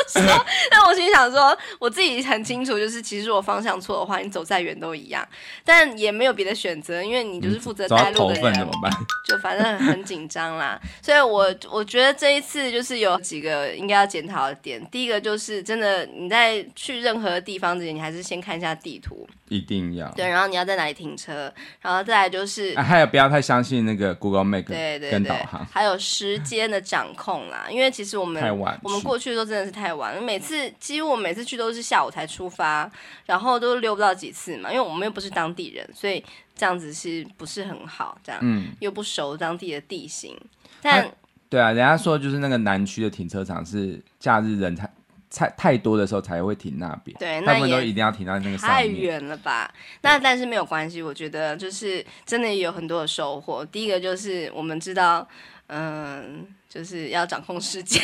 [0.11, 5.27] 说，但我心想说，我自己很清楚，就是其实我方向错的话，你走再远都一样。
[5.63, 8.91] 但也没有别的选择，因为你就是负责带路的人，怎么办？
[9.27, 10.79] 就反正很紧张啦。
[11.01, 14.83] 所以我我觉得这一次就是有几个应该要检讨的点。
[14.91, 20.27] 第一个就是真的，你在去任何地方之前，你还是先看一下地图，一定要对。
[20.27, 21.51] 然后你要在哪里停车，
[21.81, 27.67] 然后再来就是，啊、还有不要太相信那个 Google Map 对对跟导航，还有时间的掌控啦。
[27.69, 30.21] 因为其实我们太晚，我们过去的时候真的是太晚了。
[30.21, 32.89] 每次几乎我每次去都是下午才出发，
[33.25, 34.71] 然后都溜不到几次嘛。
[34.71, 36.23] 因为我们又不是当地人，所以
[36.55, 38.17] 这样子是不是很好？
[38.23, 40.39] 这样，嗯，又不熟当地的地形，
[40.81, 41.09] 但。
[41.49, 44.91] 对啊，人家说就是那个南区的停车场是假日人才
[45.29, 48.57] 太太多的时候才会停那边，对，他们都一定要停到那个。
[48.57, 49.71] 太远了吧？
[50.01, 53.63] 那但是没有关系，我觉得就是真的也有很多的收获。
[53.65, 55.27] 第一个就是我们知道，
[55.67, 58.01] 嗯，就是要掌控时间。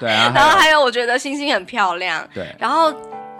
[0.00, 0.32] 对啊。
[0.34, 2.28] 然后还有，我觉得星星很漂亮。
[2.34, 2.52] 对。
[2.58, 2.90] 然后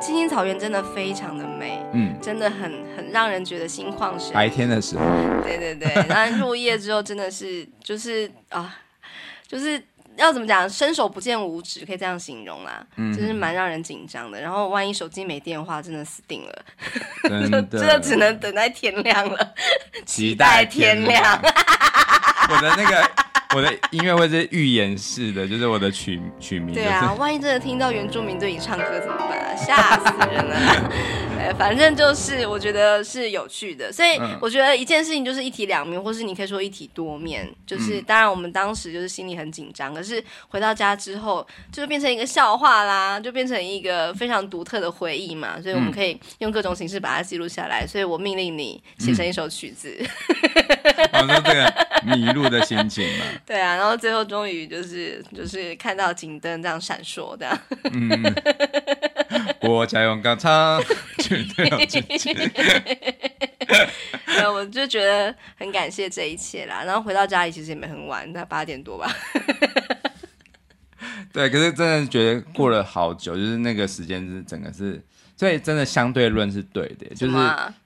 [0.00, 2.62] 青青草原真的非常的美，嗯，真的很
[2.96, 4.34] 很让人觉得心旷神怡。
[4.34, 5.04] 白天的时候。
[5.42, 8.76] 对对对， 然后入夜之后真的是就是啊。
[9.48, 9.82] 就是
[10.14, 14.40] 要怎么讲，伸手不见五指，可以这样形容啦，嗯、就是蛮让人紧张的。
[14.40, 16.64] 然后万一手机没电话，真的死定了，
[17.24, 19.54] 真的， 这只能等待天亮了，
[20.06, 21.42] 期待天亮。
[22.50, 23.10] 我的那个，
[23.56, 26.74] 我的音乐会是预言式的，就是我的曲曲名。
[26.74, 29.54] 对啊， 万一真的听到原住民对你唱歌怎么办啊？
[29.56, 30.56] 吓死人了。
[31.58, 37.48] 反正就是我觉得是有趣的，所以我觉得一件事情就是一体两面，或是你可以说一体多面。
[37.66, 45.60] 就是当然我们当时就是心里很紧张，可是回到家之后就变成一个笑话啦，就变成一个非常独特的回忆嘛。
[45.60, 47.86] 所以我们可以用各种形式把它记录下来。
[47.86, 49.96] 所以我命令你写成一首曲子。
[51.12, 51.72] 我说这个
[52.04, 53.24] 迷路的心情嘛。
[53.46, 57.58] 对啊，然后最后终于就是就是看到警灯这样闪烁这样。
[57.92, 58.34] 嗯。
[59.62, 60.82] 我家用钢枪。
[64.26, 66.82] 对，我就觉得很感谢这一切啦。
[66.84, 69.10] 然后回到家里其实也没很晚，那八点多吧。
[71.32, 75.00] 对，可是真的觉得过了好久，就是那个时间是整个是，
[75.36, 77.36] 所以真的相对论是对的，就是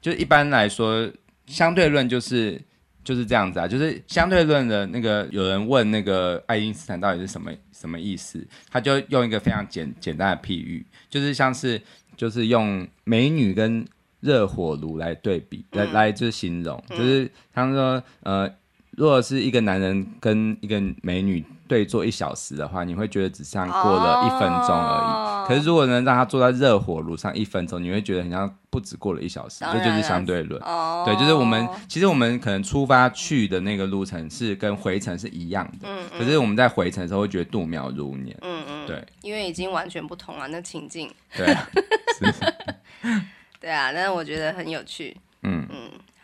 [0.00, 1.10] 就一般来说，
[1.46, 2.60] 相对论就是
[3.04, 11.80] 就是这样子啊，就是相对论的那个有人问那个爱因斯坦到底是什么什么意思，他就用一个非常简简单的譬喻，就是像是。
[12.16, 13.84] 就是用美女跟
[14.20, 18.48] 热火炉来对比，来、嗯、来就是形容，嗯、就是他们说，呃，
[18.92, 25.10] 如果是一个男人跟一个美女对坐一小时的话，你会觉得只像过了一分钟而已。
[25.10, 29.64] 哦、可是如果能让他坐在热火炉上一分钟，你会觉得很像不止过了一小时。
[29.72, 30.60] 这就是相对论。
[30.62, 38.36] 哦、对，就是我们其实我们可能出发去的那个路程是跟回程是一样的，嗯嗯、可是我们在回程的时候会觉得度秒如年。
[38.42, 41.10] 嗯嗯，对，因为已经完全不同了，那情境。
[41.36, 41.68] 对、啊。
[43.60, 45.16] 对啊，但是我觉得很有趣。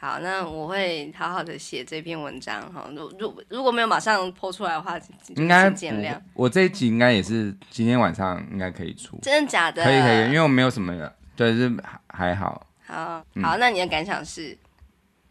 [0.01, 2.89] 好，那我会好好的写这篇文章哈。
[2.97, 4.99] 如如如果没有马上 po 出来的话，
[5.37, 6.19] 应该见谅。
[6.33, 9.19] 我这一集应该也是今天晚上应该可以出。
[9.21, 9.85] 真的假的？
[9.85, 11.71] 可以可以，因为我没有什么，对，是
[12.07, 12.67] 还好。
[12.87, 14.57] 好，嗯、好，那你的感想是？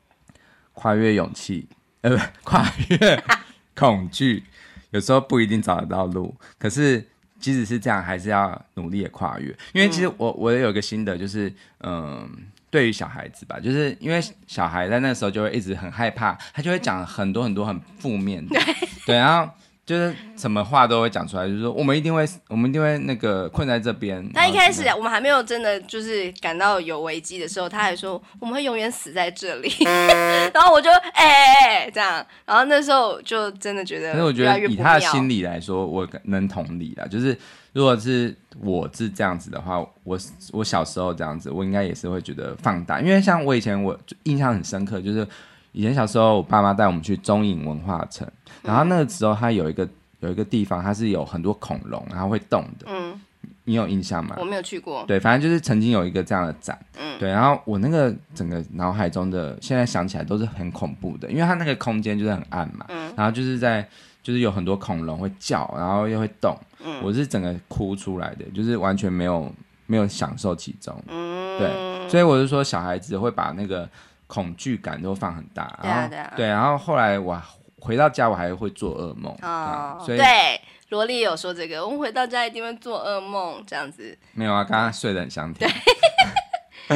[0.74, 1.67] 跨越勇气，
[2.01, 3.24] 呃，不，跨越
[3.76, 4.43] 恐惧，
[4.91, 7.03] 有时候不一定找得到路，可是。
[7.39, 9.47] 即使是这样，还是要努力的跨越。
[9.72, 11.49] 因为其实我我也有一个心得，就是
[11.80, 12.30] 嗯，
[12.70, 18.59] 对于小孩子吧，就是因为小孩在那时候就会一直很害怕，他就会讲很多很多很负面的，
[19.05, 19.51] 对，然后。
[19.89, 24.24] 就是什么话都会讲出来，就是说我们一定会，我们一定会那个困在这边。
[24.34, 29.74] 他一开始我们还没有真的就是感到有危机的时候，他还说我们会永远死在这里。
[30.53, 34.20] 然后我就哎哎哎这样，然后那时候就真的觉得越来越不妙。
[34.20, 37.07] 因为我觉得以他的心理来说，我能同理啦。
[37.07, 37.36] 就是
[37.74, 40.17] 如果是我是这样子的话，我
[40.51, 43.01] 我小时候这样子，我应该也是会觉得放大。
[43.01, 45.28] 因为像我以前我印象很深刻，就是。
[45.72, 48.28] 以前小时候，我爸妈带我们去中影文化城，
[48.63, 49.88] 然后那个时候它有一个
[50.20, 52.88] 有一个地方，它是有很多恐龙，然后会动的。
[52.88, 53.22] 嗯，
[53.65, 54.36] 你有印象吗？
[54.39, 55.05] 我没有去过。
[55.05, 56.78] 对，反正就是曾经有一个这样的展。
[56.99, 62.88] 嗯，对，然后我那个整个脑海中的，现在想起来都是很恐怖的，因为它那个空间就是很暗嘛。
[62.89, 63.88] 嗯，然后就是在
[64.24, 66.57] 就是有很多恐龙会叫，然后又会动。
[66.84, 69.52] 嗯，我是整个哭出来的，就是完全没有
[69.86, 70.96] 没有享受其中。
[71.08, 73.90] 嗯，对，所以我就说小孩子会把那个。
[74.30, 77.42] 恐惧感都放很大，对啊对，然后后来我
[77.80, 84.16] 回到家，我还会做噩梦，哦，所以对，萝莉有说这个，我们回到家一定会做噩梦，这样子。
[84.34, 85.68] 没有啊，刚刚睡得很香甜。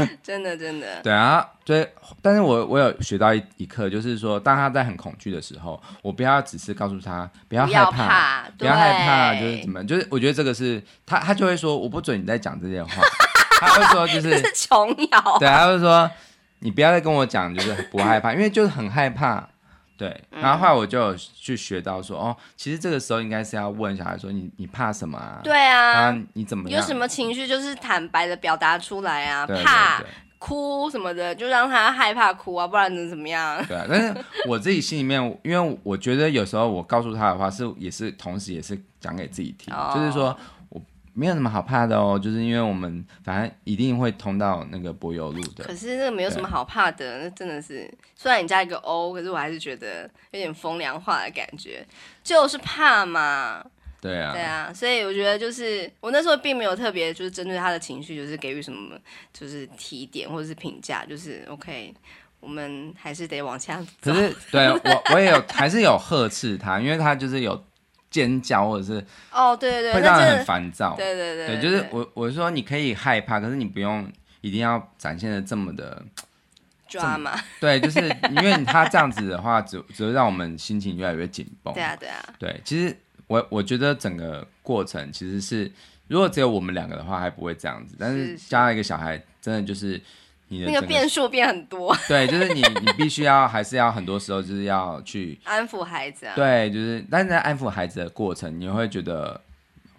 [0.24, 1.02] 真的真的。
[1.02, 13.04] 对啊，对，但是我我有学到一一课，就是说，当他在很恐惧的时候，我不要只是告诉他不要害怕，不要害怕，就是怎么，就是我觉得这个是他，他就会说我不准你再讲这些话，
[13.62, 16.10] 他会说就 是琼瑶，对，他会说
[16.60, 19.48] 你不要再跟我讲，就是不害怕，因为就是很害怕。
[19.96, 25.40] 对，然后后来我就有去学到说，嗯、哦，其实这个时候应该是要问小孩说，你你怕什么啊？
[25.44, 26.82] 对啊，啊你怎么样？
[26.82, 30.04] 有什么情绪就是坦白的表达出来啊，对对对怕
[30.40, 33.64] 哭什么的就让他害怕哭啊，不然能怎么样？
[33.66, 34.14] 对啊，但是
[34.48, 40.36] 我自己心里面，因为我觉得有时候我告诉他的话是也是同时也是讲给自己听，哦、就是说。
[41.14, 45.64] 没有什么好怕的哦，就是因为我们反正一定会通到那个柏油路的。
[45.64, 51.86] 可是那个没有什么好怕的，那真的是虽然你加一个 O，可是我还是觉得有点风凉话的感觉，
[52.24, 53.64] 就是怕嘛。
[54.02, 58.98] 对啊，对啊，所以我觉得就是我那时候并没有特别就是针对他的情绪，就是给予什么
[59.32, 61.94] 就是提点或者是评价，就是 OK，
[62.40, 63.88] 我们还是得往下走。
[64.02, 67.64] 可是对我我也有还是有呵斥他，因为他就是有。
[68.14, 70.96] 尖叫或者是哦，对对对，会让人很烦躁。
[70.96, 74.08] 对对对，对，就是我我是说你可以害怕，可是你不用
[74.42, 76.00] 一定要展现的这么的
[76.88, 77.32] 抓嘛。
[77.60, 78.00] 对，就是
[78.30, 81.74] 因为他这样子的话，只只会让我们心情越来越紧绷。
[81.74, 82.24] 对啊对啊。
[82.38, 82.96] 对，其实
[83.26, 85.72] 我我觉得整个过程其实是，
[86.08, 87.96] 如果只有我们两个的话，还不会这样子。
[88.00, 90.00] 但是加了一个小孩，真的就是。
[90.60, 96.34] 那个变数变很多， 对，就是你，你必须要，还是要很多时候就是要去安抚孩子啊。
[96.36, 99.40] 对，就是，但是在安抚孩子的过程，你会觉得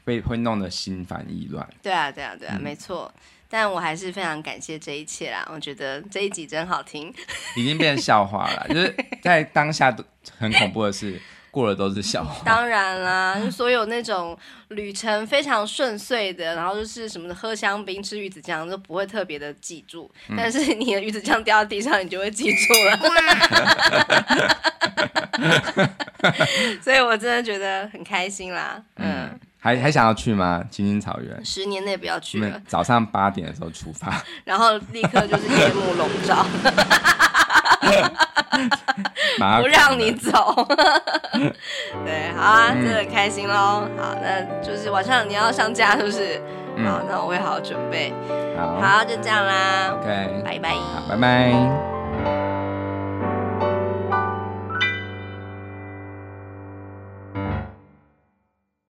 [0.05, 1.69] 被会弄得心烦意乱。
[1.83, 3.13] 对啊，对啊，对啊，嗯、没错。
[3.49, 7.13] 但我还是非常感谢这一切啦，我觉得这一集真好听，
[7.57, 10.03] 已经变成笑话了，就是在当下都
[10.37, 11.21] 很恐怖的事。
[11.55, 12.43] 过的都是笑话。
[12.45, 14.37] 当然啦，所有那种
[14.69, 22.99] 旅程非常顺遂的，然后就是什么的喝香槟、吃鱼子酱都不会特别的记住，嗯、但是你的鱼子酱掉到地上，你就会记住了。
[26.83, 28.83] 所以我真的觉得很开心啦。
[28.97, 30.65] 嗯，嗯还还想要去吗？
[30.71, 31.45] 青青草原？
[31.45, 32.61] 十年内不要去了。
[32.67, 36.45] 早上八点的时候出发，然后立刻就是夜幕笼罩。
[39.61, 40.67] 不让你走，
[42.05, 43.89] 对，好啊，真的开心喽。
[43.97, 46.41] 好，那就是晚上你要上架，是不是？
[46.85, 48.13] 好，那我会好好准备。
[48.57, 49.97] 好，就这样啦。
[50.01, 50.71] OK，拜拜。
[50.71, 52.54] 好，拜拜。